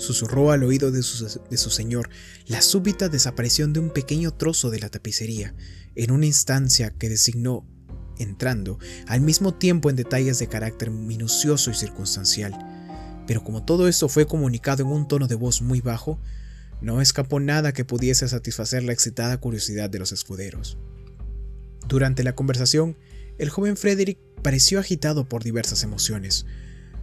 susurró 0.00 0.50
al 0.50 0.64
oído 0.64 0.90
de 0.90 1.02
su, 1.02 1.70
señor 1.70 2.08
la 2.46 2.62
súbita 2.62 3.08
desaparición 3.08 3.72
de 3.72 3.80
un 3.80 3.90
pequeño 3.90 4.32
trozo 4.32 4.70
de 4.70 4.80
la 4.80 4.88
tapicería, 4.88 5.54
en 5.94 6.10
una 6.10 6.26
instancia 6.26 6.90
que 6.90 7.08
designó, 7.08 7.66
entrando 8.18 8.78
al 9.06 9.20
mismo 9.20 9.54
tiempo 9.54 9.90
en 9.90 9.96
detalles 9.96 10.38
de 10.38 10.48
carácter 10.48 10.90
minucioso 10.90 11.70
y 11.70 11.74
circunstancial. 11.74 12.56
Pero 13.26 13.44
como 13.44 13.64
todo 13.64 13.88
esto 13.88 14.08
fue 14.08 14.26
comunicado 14.26 14.82
en 14.82 14.88
un 14.88 15.06
tono 15.06 15.28
de 15.28 15.34
voz 15.34 15.60
muy 15.60 15.80
bajo, 15.80 16.18
no 16.80 17.02
escapó 17.02 17.38
nada 17.38 17.72
que 17.72 17.84
pudiese 17.84 18.26
satisfacer 18.26 18.82
la 18.82 18.92
excitada 18.92 19.36
curiosidad 19.36 19.90
de 19.90 19.98
los 19.98 20.12
escuderos. 20.12 20.78
Durante 21.86 22.24
la 22.24 22.34
conversación, 22.34 22.96
el 23.38 23.50
joven 23.50 23.76
Frederick 23.76 24.18
pareció 24.42 24.80
agitado 24.80 25.28
por 25.28 25.44
diversas 25.44 25.82
emociones. 25.82 26.46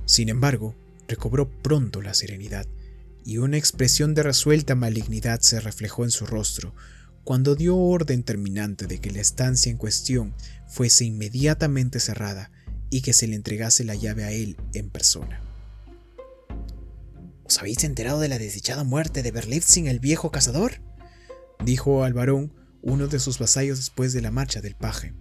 Sin 0.05 0.29
embargo, 0.29 0.75
recobró 1.07 1.49
pronto 1.61 2.01
la 2.01 2.13
serenidad 2.13 2.65
y 3.27 3.39
una 3.39 3.57
expresión 3.57 4.13
de 4.13 4.23
resuelta 4.23 4.73
malignidad 4.73 5.41
se 5.41 5.59
reflejó 5.59 6.05
en 6.05 6.11
su 6.11 6.25
rostro 6.25 6.73
cuando 7.25 7.55
dio 7.55 7.75
orden 7.75 8.23
terminante 8.23 8.87
de 8.87 8.99
que 8.99 9.11
la 9.11 9.19
estancia 9.19 9.69
en 9.69 9.77
cuestión 9.77 10.33
fuese 10.69 11.03
inmediatamente 11.03 11.99
cerrada 11.99 12.51
y 12.89 13.01
que 13.01 13.11
se 13.11 13.27
le 13.27 13.35
entregase 13.35 13.83
la 13.83 13.95
llave 13.95 14.23
a 14.23 14.31
él 14.31 14.55
en 14.73 14.89
persona. 14.89 15.41
¿Os 17.43 17.59
habéis 17.59 17.83
enterado 17.83 18.21
de 18.21 18.29
la 18.29 18.39
desdichada 18.39 18.85
muerte 18.85 19.23
de 19.23 19.31
Berlitzing 19.31 19.87
el 19.87 19.99
viejo 19.99 20.31
cazador? 20.31 20.79
dijo 21.65 22.05
al 22.05 22.13
varón 22.13 22.53
uno 22.81 23.07
de 23.07 23.19
sus 23.19 23.39
vasallos 23.39 23.77
después 23.77 24.13
de 24.13 24.21
la 24.21 24.31
marcha 24.31 24.61
del 24.61 24.75
paje, 24.75 25.13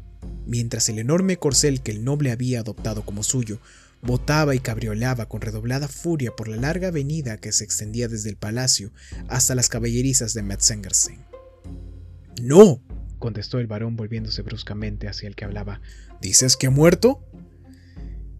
mientras 0.46 0.88
el 0.88 1.00
enorme 1.00 1.38
corcel 1.38 1.82
que 1.82 1.90
el 1.90 2.04
noble 2.04 2.30
había 2.30 2.60
adoptado 2.60 3.04
como 3.04 3.24
suyo 3.24 3.58
botaba 4.02 4.54
y 4.54 4.60
cabriolaba 4.60 5.28
con 5.28 5.40
redoblada 5.40 5.88
furia 5.88 6.34
por 6.34 6.48
la 6.48 6.56
larga 6.56 6.88
avenida 6.88 7.38
que 7.38 7.52
se 7.52 7.64
extendía 7.64 8.08
desde 8.08 8.30
el 8.30 8.36
palacio 8.36 8.92
hasta 9.28 9.54
las 9.54 9.68
caballerizas 9.68 10.34
de 10.34 10.42
Metzengerstein. 10.42 11.24
No, 12.42 12.82
contestó 13.18 13.58
el 13.58 13.66
varón 13.66 13.96
volviéndose 13.96 14.42
bruscamente 14.42 15.08
hacia 15.08 15.28
el 15.28 15.34
que 15.34 15.44
hablaba. 15.44 15.80
¿Dices 16.20 16.56
que 16.56 16.66
ha 16.66 16.70
muerto? 16.70 17.24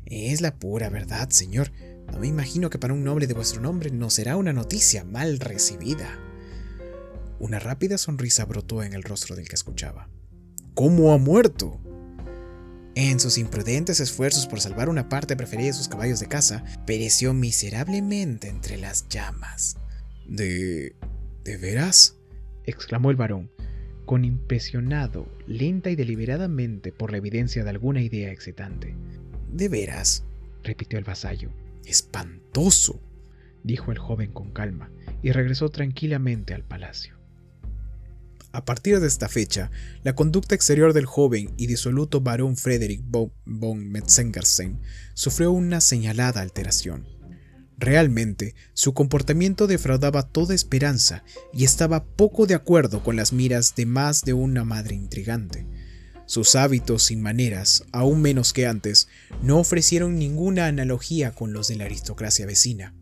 Es 0.04 0.40
la 0.40 0.56
pura 0.56 0.88
verdad, 0.88 1.30
señor. 1.30 1.72
No 2.12 2.20
me 2.20 2.28
imagino 2.28 2.70
que 2.70 2.78
para 2.78 2.94
un 2.94 3.02
noble 3.02 3.26
de 3.26 3.34
vuestro 3.34 3.60
nombre 3.60 3.90
no 3.90 4.10
será 4.10 4.36
una 4.36 4.52
noticia 4.52 5.04
mal 5.04 5.40
recibida. 5.40 6.18
Una 7.38 7.58
rápida 7.58 7.98
sonrisa 7.98 8.44
brotó 8.44 8.82
en 8.82 8.92
el 8.92 9.02
rostro 9.02 9.34
del 9.34 9.48
que 9.48 9.56
escuchaba. 9.56 10.08
¿Cómo 10.74 11.12
ha 11.12 11.18
muerto? 11.18 11.80
En 12.98 13.20
sus 13.20 13.36
imprudentes 13.36 14.00
esfuerzos 14.00 14.46
por 14.46 14.58
salvar 14.58 14.88
una 14.88 15.10
parte 15.10 15.36
preferida 15.36 15.66
de 15.66 15.72
sus 15.74 15.86
caballos 15.86 16.18
de 16.18 16.28
caza, 16.28 16.64
pereció 16.86 17.34
miserablemente 17.34 18.48
entre 18.48 18.78
las 18.78 19.06
llamas. 19.10 19.76
¿De... 20.26 20.96
de 21.44 21.56
veras? 21.58 22.16
exclamó 22.64 23.10
el 23.10 23.16
varón, 23.16 23.50
con 24.06 24.24
impresionado, 24.24 25.28
lenta 25.46 25.90
y 25.90 25.94
deliberadamente 25.94 26.90
por 26.90 27.10
la 27.10 27.18
evidencia 27.18 27.64
de 27.64 27.68
alguna 27.68 28.00
idea 28.00 28.32
excitante. 28.32 28.94
¿De 29.52 29.68
veras? 29.68 30.24
repitió 30.62 30.98
el 30.98 31.04
vasallo. 31.04 31.50
Espantoso, 31.84 32.98
dijo 33.62 33.92
el 33.92 33.98
joven 33.98 34.32
con 34.32 34.52
calma, 34.52 34.90
y 35.22 35.32
regresó 35.32 35.68
tranquilamente 35.68 36.54
al 36.54 36.64
palacio. 36.64 37.15
A 38.56 38.64
partir 38.64 39.00
de 39.00 39.06
esta 39.06 39.28
fecha, 39.28 39.70
la 40.02 40.14
conducta 40.14 40.54
exterior 40.54 40.94
del 40.94 41.04
joven 41.04 41.52
y 41.58 41.66
disoluto 41.66 42.22
barón 42.22 42.56
Frederick 42.56 43.02
von 43.04 43.90
Metzengerstein 43.90 44.80
sufrió 45.12 45.52
una 45.52 45.82
señalada 45.82 46.40
alteración. 46.40 47.06
Realmente, 47.76 48.54
su 48.72 48.94
comportamiento 48.94 49.66
defraudaba 49.66 50.22
toda 50.22 50.54
esperanza 50.54 51.22
y 51.52 51.64
estaba 51.64 52.06
poco 52.06 52.46
de 52.46 52.54
acuerdo 52.54 53.04
con 53.04 53.14
las 53.14 53.34
miras 53.34 53.74
de 53.74 53.84
más 53.84 54.22
de 54.22 54.32
una 54.32 54.64
madre 54.64 54.94
intrigante. 54.94 55.66
Sus 56.24 56.56
hábitos 56.56 57.10
y 57.10 57.16
maneras, 57.16 57.84
aún 57.92 58.22
menos 58.22 58.54
que 58.54 58.66
antes, 58.66 59.08
no 59.42 59.58
ofrecieron 59.58 60.18
ninguna 60.18 60.64
analogía 60.64 61.32
con 61.32 61.52
los 61.52 61.68
de 61.68 61.76
la 61.76 61.84
aristocracia 61.84 62.46
vecina. 62.46 62.94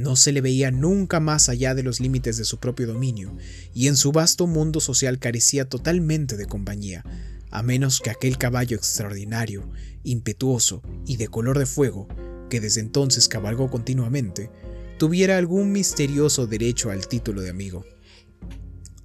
No 0.00 0.16
se 0.16 0.32
le 0.32 0.40
veía 0.40 0.70
nunca 0.70 1.20
más 1.20 1.50
allá 1.50 1.74
de 1.74 1.82
los 1.82 2.00
límites 2.00 2.38
de 2.38 2.46
su 2.46 2.56
propio 2.56 2.86
dominio, 2.86 3.36
y 3.74 3.86
en 3.86 3.98
su 3.98 4.12
vasto 4.12 4.46
mundo 4.46 4.80
social 4.80 5.18
carecía 5.18 5.68
totalmente 5.68 6.38
de 6.38 6.46
compañía, 6.46 7.04
a 7.50 7.62
menos 7.62 8.00
que 8.00 8.08
aquel 8.08 8.38
caballo 8.38 8.78
extraordinario, 8.78 9.70
impetuoso 10.02 10.80
y 11.06 11.18
de 11.18 11.28
color 11.28 11.58
de 11.58 11.66
fuego, 11.66 12.08
que 12.48 12.62
desde 12.62 12.80
entonces 12.80 13.28
cabalgó 13.28 13.70
continuamente, 13.70 14.50
tuviera 14.98 15.36
algún 15.36 15.70
misterioso 15.70 16.46
derecho 16.46 16.90
al 16.90 17.06
título 17.06 17.42
de 17.42 17.50
amigo. 17.50 17.84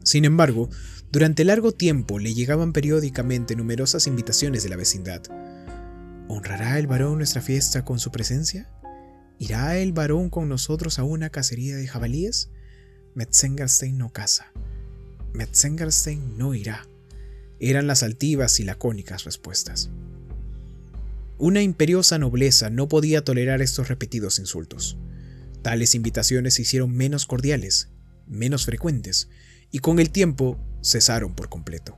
Sin 0.01 0.23
embargo, 0.23 0.69
durante 1.11 1.43
largo 1.43 1.73
tiempo 1.73 2.19
le 2.19 2.33
llegaban 2.33 2.71
periódicamente 2.71 3.57
numerosas 3.57 4.07
invitaciones 4.07 4.63
de 4.63 4.69
la 4.69 4.77
vecindad. 4.77 5.23
¿Honrará 6.29 6.79
el 6.79 6.87
varón 6.87 7.17
nuestra 7.17 7.41
fiesta 7.41 7.83
con 7.83 7.99
su 7.99 8.11
presencia? 8.11 8.69
¿Irá 9.37 9.77
el 9.77 9.91
varón 9.91 10.29
con 10.29 10.47
nosotros 10.47 10.97
a 10.99 11.03
una 11.03 11.29
cacería 11.29 11.75
de 11.75 11.87
jabalíes? 11.87 12.49
Metzengerstein 13.15 13.97
no 13.97 14.11
caza. 14.11 14.51
Metzengerstein 15.33 16.37
no 16.37 16.53
irá. 16.53 16.87
Eran 17.59 17.87
las 17.87 18.03
altivas 18.03 18.59
y 18.59 18.63
lacónicas 18.63 19.25
respuestas. 19.25 19.89
Una 21.37 21.61
imperiosa 21.61 22.17
nobleza 22.17 22.69
no 22.69 22.87
podía 22.87 23.23
tolerar 23.23 23.61
estos 23.61 23.89
repetidos 23.89 24.39
insultos. 24.39 24.97
Tales 25.61 25.95
invitaciones 25.95 26.53
se 26.53 26.61
hicieron 26.61 26.95
menos 26.95 27.25
cordiales, 27.25 27.89
menos 28.27 28.65
frecuentes, 28.65 29.27
y 29.69 29.79
con 29.79 29.99
el 29.99 30.11
tiempo 30.11 30.57
cesaron 30.81 31.35
por 31.35 31.49
completo. 31.49 31.97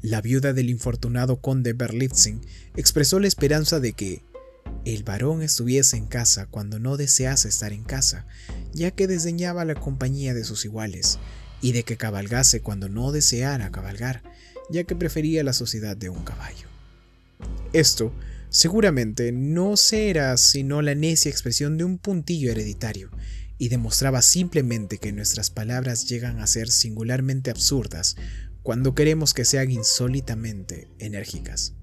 La 0.00 0.22
viuda 0.22 0.52
del 0.52 0.70
infortunado 0.70 1.40
conde 1.40 1.72
Berlitzing 1.72 2.40
expresó 2.76 3.18
la 3.18 3.26
esperanza 3.26 3.80
de 3.80 3.92
que 3.92 4.22
el 4.94 5.02
varón 5.02 5.42
estuviese 5.42 5.96
en 5.96 6.06
casa 6.06 6.46
cuando 6.46 6.78
no 6.78 6.96
desease 6.96 7.48
estar 7.48 7.72
en 7.72 7.84
casa, 7.84 8.26
ya 8.72 8.90
que 8.90 9.06
desdeñaba 9.06 9.64
la 9.64 9.74
compañía 9.74 10.34
de 10.34 10.44
sus 10.44 10.64
iguales, 10.64 11.18
y 11.60 11.72
de 11.72 11.82
que 11.82 11.96
cabalgase 11.96 12.62
cuando 12.62 12.88
no 12.88 13.12
deseara 13.12 13.70
cabalgar, 13.70 14.22
ya 14.70 14.84
que 14.84 14.96
prefería 14.96 15.44
la 15.44 15.52
sociedad 15.52 15.96
de 15.96 16.08
un 16.08 16.24
caballo. 16.24 16.68
Esto 17.72 18.12
seguramente 18.48 19.32
no 19.32 19.74
era 19.92 20.36
sino 20.36 20.80
la 20.80 20.94
necia 20.94 21.30
expresión 21.30 21.76
de 21.76 21.84
un 21.84 21.98
puntillo 21.98 22.50
hereditario, 22.50 23.10
y 23.58 23.68
demostraba 23.68 24.22
simplemente 24.22 24.98
que 24.98 25.12
nuestras 25.12 25.50
palabras 25.50 26.08
llegan 26.08 26.38
a 26.38 26.46
ser 26.46 26.70
singularmente 26.70 27.50
absurdas 27.50 28.16
cuando 28.62 28.94
queremos 28.94 29.34
que 29.34 29.44
sean 29.44 29.70
insólitamente 29.70 30.88
enérgicas. 30.98 31.74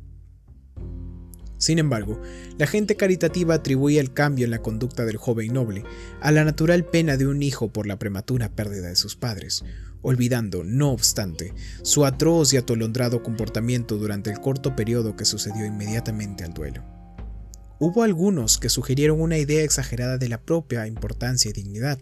Sin 1.58 1.80
embargo, 1.80 2.22
la 2.58 2.68
gente 2.68 2.96
caritativa 2.96 3.56
atribuía 3.56 4.02
el 4.02 4.14
cambio 4.14 4.46
en 4.46 4.52
la 4.52 4.62
conducta 4.62 5.06
del 5.06 5.18
joven 5.18 5.54
noble 5.54 5.84
a 6.22 6.32
la 6.32 6.44
natural 6.44 6.86
pena 6.86 7.18
de 7.18 7.28
un 7.28 7.42
hijo 7.42 7.72
por 7.72 7.88
la 7.88 7.98
prematura 7.98 8.50
pérdida 8.50 8.90
de 8.90 8.96
sus 8.96 9.16
padres, 9.16 9.64
olvidando, 10.02 10.64
no 10.64 10.92
obstante, 10.92 11.54
su 11.82 12.06
atroz 12.06 12.54
y 12.54 12.58
atolondrado 12.58 13.24
comportamiento 13.24 13.98
durante 13.98 14.30
el 14.30 14.40
corto 14.40 14.76
periodo 14.76 15.16
que 15.16 15.26
sucedió 15.26 15.66
inmediatamente 15.66 16.44
al 16.44 16.54
duelo. 16.54 16.84
Hubo 17.80 18.04
algunos 18.04 18.58
que 18.58 18.70
sugirieron 18.70 19.20
una 19.20 19.38
idea 19.38 19.64
exagerada 19.64 20.18
de 20.18 20.30
la 20.30 20.42
propia 20.42 20.88
importancia 20.88 21.50
y 21.50 21.54
dignidad. 21.54 22.00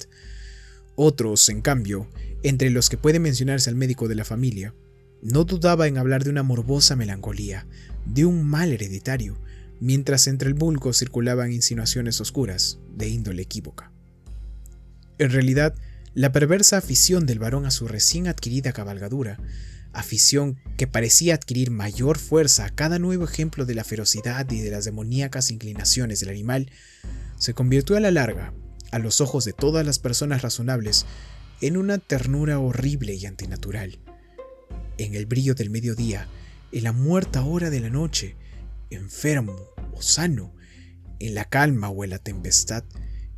Otros, 0.95 1.50
en 1.50 1.62
cambio, 1.62 2.10
entre 2.43 2.69
los 2.69 2.89
que 2.89 2.98
puede 2.98 3.19
mencionarse 3.19 3.69
al 3.69 3.75
médico 3.75 4.07
de 4.07 4.15
la 4.15 4.25
familia, 4.25 4.75
no 5.24 5.45
dudaba 5.45 5.88
en 5.88 5.98
hablar 5.98 6.24
de 6.24 6.29
una 6.29 6.43
morbosa 6.43 6.95
melancolía, 6.95 7.65
de 8.05 8.25
un 8.25 8.43
mal 8.45 8.72
hereditario, 8.72 9.38
mientras 9.79 10.27
entre 10.27 10.48
el 10.48 10.53
vulgo 10.53 10.93
circulaban 10.93 11.51
insinuaciones 11.51 12.22
oscuras 12.22 12.79
de 12.95 13.10
índole 13.10 13.41
equívoca. 13.41 13.91
En 15.17 15.31
realidad, 15.31 15.75
la 16.13 16.31
perversa 16.31 16.77
afición 16.77 17.25
del 17.25 17.39
varón 17.39 17.65
a 17.65 17.72
su 17.72 17.88
recién 17.88 18.27
adquirida 18.27 18.72
cabalgadura, 18.72 19.39
afición 19.93 20.60
que 20.77 20.88
parecía 20.88 21.36
adquirir 21.36 21.72
mayor 21.72 22.17
fuerza 22.17 22.65
a 22.65 22.69
cada 22.69 23.00
nuevo 23.00 23.25
ejemplo 23.25 23.65
de 23.65 23.75
la 23.75 23.83
ferocidad 23.83 24.50
y 24.51 24.60
de 24.60 24.72
las 24.72 24.86
demoníacas 24.86 25.51
inclinaciones 25.51 26.19
del 26.19 26.29
animal, 26.29 26.72
se 27.38 27.53
convirtió 27.53 27.95
a 27.95 28.00
la 28.00 28.12
larga, 28.12 28.53
a 28.91 29.00
los 29.00 29.22
ojos 29.22 29.45
de 29.45 29.53
todas 29.53 29.86
las 29.86 30.00
personas 30.00 30.41
razonables, 30.41 31.05
en 31.62 31.77
una 31.77 31.98
ternura 31.98 32.60
horrible 32.60 33.13
y 33.13 33.25
antinatural. 33.25 34.00
En 34.98 35.15
el 35.15 35.25
brillo 35.25 35.55
del 35.55 35.69
mediodía, 35.69 36.27
en 36.74 36.84
la 36.84 36.92
muerta 36.92 37.44
hora 37.44 37.70
de 37.70 37.80
la 37.80 37.92
noche, 37.92 38.36
enfermo 38.89 39.56
o 39.94 40.01
sano, 40.01 40.56
en 41.20 41.36
la 41.36 41.46
calma 41.46 41.89
o 41.89 42.03
en 42.03 42.10
la 42.10 42.18
tempestad, 42.18 42.84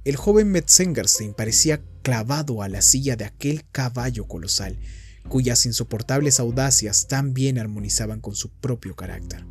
el 0.05 0.15
joven 0.15 0.51
Metzengerstein 0.51 1.33
parecía 1.33 1.83
clavado 2.01 2.61
a 2.61 2.69
la 2.69 2.81
silla 2.81 3.17
de 3.17 3.25
aquel 3.25 3.65
caballo 3.71 4.25
colosal, 4.27 4.79
cuyas 5.27 5.65
insoportables 5.65 6.39
audacias 6.39 7.07
tan 7.07 7.33
bien 7.33 7.59
armonizaban 7.59 8.21
con 8.21 8.35
su 8.35 8.51
propio 8.51 8.95
carácter. 8.95 9.45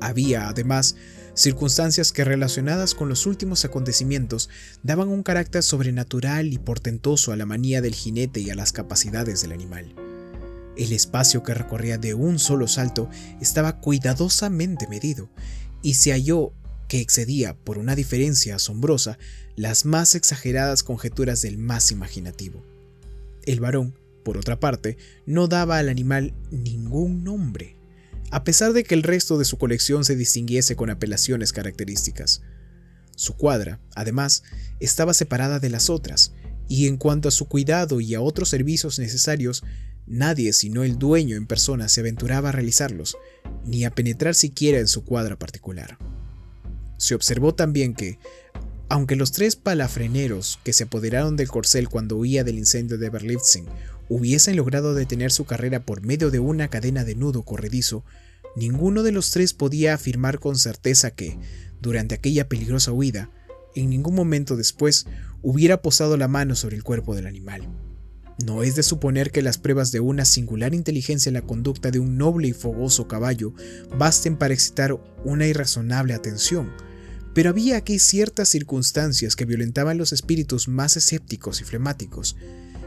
Había, 0.00 0.48
además, 0.48 0.96
circunstancias 1.34 2.10
que 2.10 2.24
relacionadas 2.24 2.94
con 2.94 3.08
los 3.08 3.26
últimos 3.26 3.64
acontecimientos 3.64 4.48
daban 4.82 5.08
un 5.08 5.22
carácter 5.22 5.62
sobrenatural 5.62 6.52
y 6.52 6.58
portentoso 6.58 7.30
a 7.30 7.36
la 7.36 7.46
manía 7.46 7.80
del 7.80 7.94
jinete 7.94 8.40
y 8.40 8.50
a 8.50 8.56
las 8.56 8.72
capacidades 8.72 9.42
del 9.42 9.52
animal. 9.52 9.94
El 10.76 10.92
espacio 10.92 11.42
que 11.42 11.54
recorría 11.54 11.98
de 11.98 12.14
un 12.14 12.38
solo 12.38 12.68
salto 12.68 13.08
estaba 13.40 13.80
cuidadosamente 13.80 14.88
medido, 14.88 15.28
y 15.82 15.94
se 15.94 16.12
halló 16.12 16.52
que 16.88 17.00
excedía, 17.00 17.54
por 17.54 17.78
una 17.78 17.94
diferencia 17.94 18.56
asombrosa, 18.56 19.18
las 19.56 19.84
más 19.84 20.14
exageradas 20.14 20.82
conjeturas 20.82 21.42
del 21.42 21.58
más 21.58 21.90
imaginativo. 21.90 22.62
El 23.44 23.60
varón, 23.60 23.94
por 24.24 24.36
otra 24.36 24.60
parte, 24.60 24.96
no 25.26 25.48
daba 25.48 25.78
al 25.78 25.88
animal 25.88 26.32
ningún 26.50 27.24
nombre 27.24 27.76
a 28.32 28.44
pesar 28.44 28.72
de 28.72 28.82
que 28.82 28.94
el 28.94 29.02
resto 29.02 29.36
de 29.36 29.44
su 29.44 29.58
colección 29.58 30.06
se 30.06 30.16
distinguiese 30.16 30.74
con 30.74 30.88
apelaciones 30.88 31.52
características. 31.52 32.40
Su 33.14 33.36
cuadra, 33.36 33.78
además, 33.94 34.42
estaba 34.80 35.12
separada 35.12 35.60
de 35.60 35.68
las 35.68 35.90
otras, 35.90 36.32
y 36.66 36.86
en 36.88 36.96
cuanto 36.96 37.28
a 37.28 37.30
su 37.30 37.46
cuidado 37.46 38.00
y 38.00 38.14
a 38.14 38.22
otros 38.22 38.48
servicios 38.48 38.98
necesarios, 38.98 39.62
nadie 40.06 40.52
sino 40.52 40.82
el 40.84 40.98
dueño 40.98 41.36
en 41.36 41.46
persona 41.46 41.88
se 41.88 42.00
aventuraba 42.00 42.50
a 42.50 42.52
realizarlos, 42.52 43.16
ni 43.64 43.84
a 43.84 43.90
penetrar 43.90 44.34
siquiera 44.34 44.78
en 44.78 44.88
su 44.88 45.04
cuadra 45.04 45.38
particular. 45.38 45.98
Se 46.96 47.14
observó 47.14 47.54
también 47.54 47.94
que, 47.94 48.18
aunque 48.88 49.16
los 49.16 49.32
tres 49.32 49.56
palafreneros 49.56 50.58
que 50.64 50.72
se 50.72 50.84
apoderaron 50.84 51.36
del 51.36 51.48
corcel 51.48 51.88
cuando 51.88 52.16
huía 52.16 52.44
del 52.44 52.58
incendio 52.58 52.98
de 52.98 53.10
Berlitzing 53.10 53.66
hubiesen 54.08 54.56
logrado 54.56 54.94
detener 54.94 55.32
su 55.32 55.44
carrera 55.44 55.84
por 55.84 56.02
medio 56.02 56.30
de 56.30 56.38
una 56.38 56.68
cadena 56.68 57.04
de 57.04 57.14
nudo 57.14 57.42
corredizo, 57.42 58.04
ninguno 58.54 59.02
de 59.02 59.12
los 59.12 59.30
tres 59.30 59.54
podía 59.54 59.94
afirmar 59.94 60.38
con 60.38 60.58
certeza 60.58 61.10
que, 61.10 61.38
durante 61.80 62.14
aquella 62.14 62.48
peligrosa 62.48 62.92
huida, 62.92 63.30
en 63.74 63.88
ningún 63.88 64.14
momento 64.14 64.56
después 64.56 65.06
hubiera 65.42 65.80
posado 65.80 66.16
la 66.16 66.28
mano 66.28 66.54
sobre 66.54 66.76
el 66.76 66.84
cuerpo 66.84 67.14
del 67.14 67.26
animal. 67.26 67.66
No 68.42 68.64
es 68.64 68.74
de 68.74 68.82
suponer 68.82 69.30
que 69.30 69.40
las 69.40 69.58
pruebas 69.58 69.92
de 69.92 70.00
una 70.00 70.24
singular 70.24 70.74
inteligencia 70.74 71.30
en 71.30 71.34
la 71.34 71.42
conducta 71.42 71.92
de 71.92 72.00
un 72.00 72.18
noble 72.18 72.48
y 72.48 72.52
fogoso 72.52 73.06
caballo 73.06 73.54
basten 73.96 74.36
para 74.36 74.52
excitar 74.52 74.98
una 75.24 75.46
irrazonable 75.46 76.12
atención, 76.12 76.72
pero 77.34 77.50
había 77.50 77.76
aquí 77.76 78.00
ciertas 78.00 78.48
circunstancias 78.48 79.36
que 79.36 79.44
violentaban 79.44 79.96
los 79.96 80.12
espíritus 80.12 80.66
más 80.66 80.96
escépticos 80.96 81.60
y 81.60 81.64
flemáticos, 81.64 82.36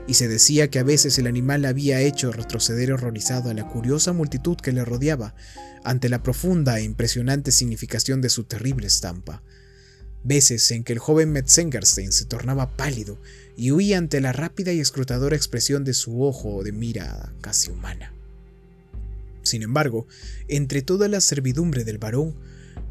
y 0.08 0.16
se 0.16 0.28
decía 0.28 0.70
que 0.70 0.80
a 0.80 0.84
veces 0.84 1.18
el 1.20 1.28
animal 1.28 1.64
había 1.64 2.02
hecho 2.02 2.34
retroceder 2.34 2.92
horrorizado 2.92 3.50
a 3.50 3.54
la 3.54 3.66
curiosa 3.66 4.12
multitud 4.12 4.58
que 4.58 4.74
le 4.74 4.84
rodeaba 4.84 5.36
ante 5.86 6.10
la 6.10 6.22
profunda 6.22 6.80
e 6.80 6.84
impresionante 6.84 7.54
significación 7.54 8.20
de 8.20 8.30
su 8.30 8.44
terrible 8.44 8.88
estampa. 8.88 9.42
Veces 10.24 10.70
en 10.72 10.84
que 10.84 10.94
el 10.94 11.00
joven 11.00 11.32
Metzengerstein 11.32 12.12
se 12.12 12.26
tornaba 12.26 12.76
pálido 12.76 13.20
y 13.58 13.72
huía 13.72 13.98
ante 13.98 14.22
la 14.22 14.34
rápida 14.34 14.74
y 14.74 14.80
escrutadora 14.80 15.36
expresión 15.36 15.84
de 15.84 15.94
su 15.94 16.24
ojo 16.24 16.64
de 16.64 16.72
mirada 16.72 17.34
casi 17.42 17.72
humana. 17.72 18.14
Sin 19.44 19.62
embargo, 19.62 20.08
entre 20.48 20.82
toda 20.82 21.08
la 21.08 21.22
servidumbre 21.22 21.84
del 21.84 21.98
varón, 21.98 22.36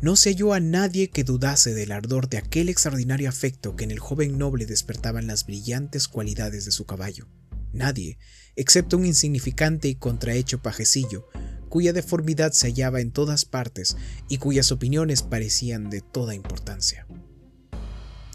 no 0.00 0.16
se 0.16 0.30
halló 0.30 0.52
a 0.52 0.60
nadie 0.60 1.08
que 1.08 1.24
dudase 1.24 1.74
del 1.74 1.92
ardor 1.92 2.28
de 2.28 2.38
aquel 2.38 2.68
extraordinario 2.68 3.28
afecto 3.28 3.76
que 3.76 3.84
en 3.84 3.90
el 3.90 3.98
joven 3.98 4.38
noble 4.38 4.66
despertaban 4.66 5.26
las 5.26 5.46
brillantes 5.46 6.08
cualidades 6.08 6.64
de 6.64 6.72
su 6.72 6.86
caballo. 6.86 7.26
Nadie, 7.72 8.18
excepto 8.54 8.96
un 8.96 9.04
insignificante 9.04 9.88
y 9.88 9.96
contrahecho 9.96 10.62
pajecillo, 10.62 11.26
cuya 11.68 11.92
deformidad 11.92 12.52
se 12.52 12.68
hallaba 12.68 13.00
en 13.00 13.10
todas 13.10 13.44
partes 13.44 13.96
y 14.28 14.38
cuyas 14.38 14.70
opiniones 14.70 15.22
parecían 15.22 15.90
de 15.90 16.02
toda 16.02 16.34
importancia. 16.34 17.06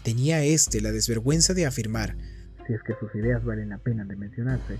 Tenía 0.02 0.42
éste 0.44 0.80
la 0.80 0.92
desvergüenza 0.92 1.54
de 1.54 1.66
afirmar, 1.66 2.16
si 2.66 2.72
es 2.72 2.82
que 2.82 2.94
sus 2.98 3.14
ideas 3.14 3.44
valen 3.44 3.70
la 3.70 3.78
pena 3.78 4.04
de 4.04 4.16
mencionarse, 4.16 4.78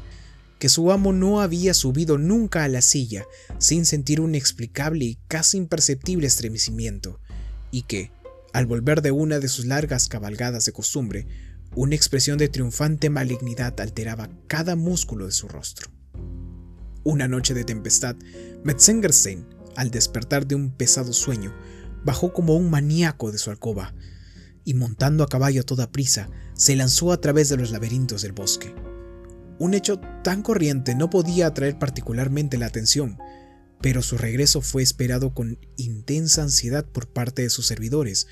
que 0.59 0.68
su 0.68 0.92
amo 0.92 1.12
no 1.12 1.40
había 1.40 1.74
subido 1.74 2.18
nunca 2.18 2.64
a 2.64 2.68
la 2.68 2.83
silla 2.83 3.24
sin 3.59 3.87
sentir 3.87 4.20
un 4.20 4.30
inexplicable 4.30 5.04
y 5.04 5.18
casi 5.28 5.56
imperceptible 5.56 6.26
estremecimiento, 6.26 7.20
y 7.70 7.83
que, 7.83 8.12
al 8.52 8.66
volver 8.66 9.02
de 9.02 9.11
una 9.11 9.38
de 9.38 9.48
sus 9.48 9.66
largas 9.66 10.09
cabalgadas 10.09 10.64
de 10.64 10.72
costumbre, 10.72 11.26
una 11.74 11.94
expresión 11.94 12.37
de 12.37 12.48
triunfante 12.48 13.11
malignidad 13.11 13.80
alteraba 13.80 14.28
cada 14.48 14.74
músculo 14.74 15.26
de 15.26 15.33
su 15.33 15.48
rostro. 15.48 15.90
Una 17.04 17.28
noche 17.28 17.54
de 17.54 17.64
tempestad, 17.64 18.16
Metzengerstein, 18.64 19.46
al 19.76 19.90
despertar 19.90 20.46
de 20.46 20.56
un 20.56 20.76
pesado 20.76 21.12
sueño, 21.12 21.54
bajó 22.04 22.33
como 22.33 22.56
un 22.56 22.70
maníaco 22.70 23.30
de 23.33 23.38
su 23.38 23.50
alcoba, 23.50 23.94
y 24.64 24.74
montando 24.74 25.24
a 25.24 25.28
caballo 25.28 25.62
a 25.62 25.64
toda 25.64 25.90
prisa, 25.90 26.28
se 26.54 26.76
lanzó 26.76 27.12
a 27.12 27.20
través 27.20 27.48
de 27.48 27.56
los 27.56 27.70
laberintos 27.70 28.22
del 28.22 28.32
bosque. 28.32 28.74
Un 29.58 29.74
hecho 29.74 30.00
tan 30.22 30.42
corriente 30.42 30.94
no 30.94 31.10
podía 31.10 31.46
atraer 31.46 31.78
particularmente 31.78 32.58
la 32.58 32.66
atención, 32.66 33.18
pero 33.80 34.02
su 34.02 34.18
regreso 34.18 34.60
fue 34.60 34.82
esperado 34.82 35.34
con 35.34 35.58
intensa 35.76 36.42
ansiedad 36.42 36.84
por 36.84 37.08
parte 37.08 37.42
de 37.42 37.50
sus 37.50 37.66
servidores, 37.66 38.26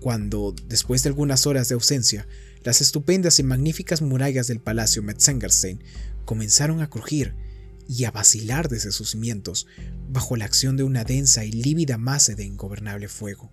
cuando, 0.00 0.54
después 0.68 1.02
de 1.02 1.08
algunas 1.08 1.46
horas 1.46 1.68
de 1.68 1.74
ausencia, 1.74 2.28
las 2.62 2.80
estupendas 2.80 3.38
y 3.38 3.42
magníficas 3.42 4.02
murallas 4.02 4.46
del 4.46 4.60
palacio 4.60 5.02
Metzengerstein 5.02 5.82
comenzaron 6.24 6.80
a 6.80 6.90
crujir 6.90 7.34
y 7.88 8.04
a 8.04 8.10
vacilar 8.10 8.68
desde 8.68 8.92
sus 8.92 9.10
cimientos 9.10 9.66
bajo 10.08 10.36
la 10.36 10.44
acción 10.44 10.76
de 10.76 10.82
una 10.82 11.04
densa 11.04 11.44
y 11.44 11.52
lívida 11.52 11.98
masa 11.98 12.34
de 12.34 12.44
ingobernable 12.44 13.08
fuego. 13.08 13.52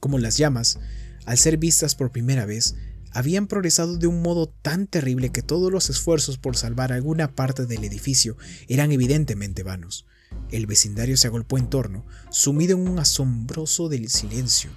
Como 0.00 0.18
las 0.18 0.36
llamas, 0.36 0.78
al 1.26 1.38
ser 1.38 1.56
vistas 1.56 1.94
por 1.94 2.10
primera 2.10 2.46
vez, 2.46 2.76
habían 3.12 3.46
progresado 3.46 3.96
de 3.96 4.06
un 4.06 4.22
modo 4.22 4.48
tan 4.48 4.86
terrible 4.86 5.30
que 5.30 5.42
todos 5.42 5.72
los 5.72 5.90
esfuerzos 5.90 6.38
por 6.38 6.56
salvar 6.56 6.92
alguna 6.92 7.34
parte 7.34 7.66
del 7.66 7.84
edificio 7.84 8.36
eran 8.68 8.92
evidentemente 8.92 9.62
vanos. 9.62 10.06
El 10.50 10.66
vecindario 10.66 11.16
se 11.16 11.26
agolpó 11.26 11.58
en 11.58 11.68
torno, 11.68 12.06
sumido 12.30 12.76
en 12.76 12.88
un 12.88 12.98
asombroso 12.98 13.88
del 13.88 14.08
silencio, 14.08 14.70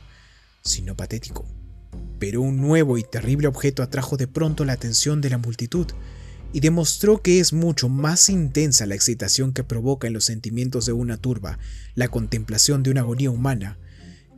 sino 0.64 0.96
patético. 0.96 1.46
Pero 2.20 2.42
un 2.42 2.58
nuevo 2.58 2.98
y 2.98 3.04
terrible 3.04 3.48
objeto 3.48 3.84
atrajo 3.84 4.18
de 4.18 4.28
pronto 4.28 4.64
la 4.66 4.74
atención 4.74 5.22
de 5.22 5.30
la 5.30 5.38
multitud 5.38 5.88
y 6.54 6.60
demostró 6.60 7.22
que 7.22 7.40
es 7.40 7.54
mucho 7.54 7.90
más 7.90 8.30
intensa 8.30 8.86
la 8.86 8.96
excitación 8.96 9.54
que 9.54 9.64
provoca 9.64 10.08
en 10.08 10.14
los 10.14 10.26
sentimientos 10.26 10.86
de 10.86 10.94
una 10.94 11.18
turba 11.18 11.60
la 11.96 12.10
contemplación 12.10 12.84
de 12.84 12.92
una 12.92 13.02
agonía 13.02 13.32
humana 13.32 13.78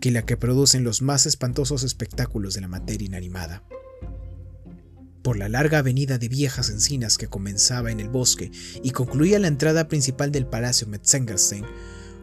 que 0.03 0.11
la 0.11 0.25
que 0.25 0.35
producen 0.35 0.83
los 0.83 1.01
más 1.01 1.25
espantosos 1.25 1.83
espectáculos 1.83 2.55
de 2.55 2.59
la 2.59 2.67
materia 2.67 3.05
inanimada. 3.05 3.63
Por 5.21 5.37
la 5.37 5.47
larga 5.47 5.77
avenida 5.77 6.17
de 6.17 6.27
viejas 6.27 6.69
encinas 6.69 7.17
que 7.17 7.29
comenzaba 7.29 7.89
en 7.89 8.01
el 8.01 8.09
bosque 8.09 8.51
y 8.83 8.91
concluía 8.91 9.39
la 9.39 9.47
entrada 9.47 9.87
principal 9.87 10.33
del 10.33 10.45
palacio 10.45 10.87
Metzengerstein, 10.87 11.63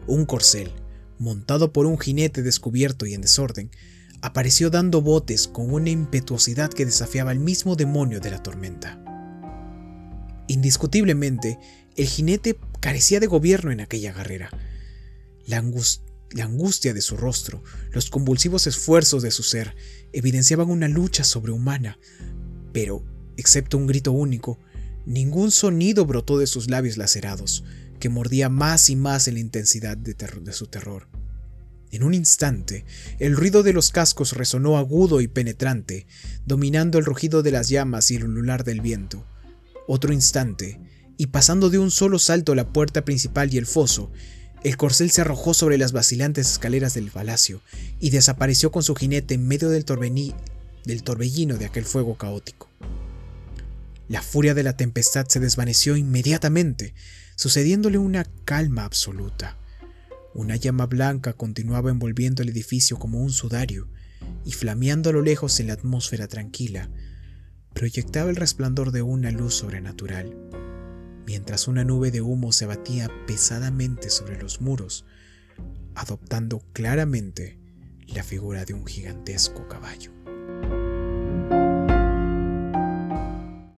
un 0.05 0.27
corcel, 0.27 0.71
montado 1.17 1.73
por 1.73 1.87
un 1.87 1.97
jinete 1.97 2.43
descubierto 2.43 3.07
y 3.07 3.15
en 3.15 3.21
desorden, 3.21 3.71
apareció 4.21 4.69
dando 4.69 5.01
botes 5.01 5.47
con 5.47 5.73
una 5.73 5.89
impetuosidad 5.89 6.69
que 6.69 6.85
desafiaba 6.85 7.31
al 7.31 7.39
mismo 7.39 7.75
demonio 7.75 8.19
de 8.19 8.29
la 8.29 8.43
tormenta. 8.43 9.03
Indiscutiblemente, 10.47 11.57
el 11.95 12.05
jinete 12.05 12.59
carecía 12.79 13.19
de 13.19 13.25
gobierno 13.25 13.71
en 13.71 13.81
aquella 13.81 14.13
carrera. 14.13 14.51
La, 15.47 15.57
angustia 15.57 16.10
de 16.33 17.01
su 17.01 17.17
rostro, 17.17 17.63
los 17.91 18.09
convulsivos 18.09 18.67
esfuerzos 18.67 19.23
de 19.23 19.31
su 19.31 19.43
ser, 19.43 19.75
evidenciaban 20.13 20.69
una 20.69 20.87
lucha 20.87 21.23
sobrehumana, 21.23 21.97
pero, 22.73 23.03
excepto 23.37 23.77
un 23.77 23.87
grito 23.87 24.11
único, 24.11 24.59
ningún 25.05 25.51
sonido 25.51 26.05
brotó 26.05 26.37
de 26.37 26.47
sus 26.47 26.69
labios 26.69 26.97
lacerados, 26.97 27.63
que 27.99 28.09
mordía 28.09 28.49
más 28.49 28.89
y 28.89 28.95
más 28.95 29.27
en 29.27 29.35
la 29.35 29.39
intensidad 29.41 29.97
de, 29.97 30.13
de 30.13 30.53
su 30.53 30.67
terror. 30.67 31.07
En 31.91 32.03
un 32.03 32.13
instante, 32.13 32.85
el 33.19 33.35
ruido 33.35 33.63
de 33.63 33.73
los 33.73 33.91
cascos 33.91 34.31
resonó 34.33 34.77
agudo 34.77 35.19
y 35.19 35.27
penetrante, 35.27 36.07
dominando 36.45 36.97
el 36.97 37.05
rugido 37.05 37.43
de 37.43 37.51
las 37.51 37.67
llamas 37.67 38.09
y 38.11 38.15
el 38.15 38.23
ulular 38.23 38.63
del 38.63 38.79
viento. 38.79 39.25
Otro 39.87 40.13
instante, 40.13 40.79
y 41.17 41.27
pasando 41.27 41.69
de 41.69 41.79
un 41.79 41.91
solo 41.91 42.17
salto 42.17 42.55
la 42.55 42.71
puerta 42.71 43.03
principal 43.03 43.53
y 43.53 43.57
el 43.57 43.65
foso, 43.65 44.11
el 44.63 44.77
corcel 44.77 45.09
se 45.09 45.21
arrojó 45.21 45.53
sobre 45.53 45.77
las 45.77 45.91
vacilantes 45.91 46.51
escaleras 46.51 46.93
del 46.93 47.09
palacio 47.09 47.61
y 47.99 48.11
desapareció 48.11 48.71
con 48.71 48.83
su 48.83 48.95
jinete 48.95 49.33
en 49.33 49.47
medio 49.47 49.69
del, 49.69 49.85
del 50.85 51.03
torbellino 51.03 51.57
de 51.57 51.65
aquel 51.65 51.85
fuego 51.85 52.15
caótico. 52.15 52.69
La 54.07 54.21
furia 54.21 54.53
de 54.53 54.63
la 54.63 54.77
tempestad 54.77 55.25
se 55.27 55.39
desvaneció 55.39 55.95
inmediatamente, 55.95 56.93
sucediéndole 57.35 57.97
una 57.97 58.25
calma 58.45 58.85
absoluta. 58.85 59.57
Una 60.33 60.57
llama 60.57 60.85
blanca 60.85 61.33
continuaba 61.33 61.89
envolviendo 61.89 62.43
el 62.43 62.49
edificio 62.49 62.99
como 62.99 63.21
un 63.21 63.31
sudario, 63.31 63.87
y 64.45 64.51
flameando 64.51 65.09
a 65.09 65.13
lo 65.13 65.21
lejos 65.21 65.59
en 65.59 65.67
la 65.67 65.73
atmósfera 65.73 66.27
tranquila, 66.27 66.89
proyectaba 67.73 68.29
el 68.29 68.35
resplandor 68.35 68.91
de 68.91 69.01
una 69.01 69.31
luz 69.31 69.55
sobrenatural, 69.55 70.35
mientras 71.25 71.67
una 71.67 71.83
nube 71.83 72.11
de 72.11 72.21
humo 72.21 72.51
se 72.51 72.65
batía 72.65 73.09
pesadamente 73.27 74.09
sobre 74.09 74.41
los 74.41 74.61
muros, 74.61 75.05
adoptando 75.95 76.61
claramente 76.73 77.59
la 78.07 78.23
figura 78.23 78.65
de 78.65 78.73
un 78.73 78.85
gigantesco 78.85 79.67
caballo. 79.67 80.11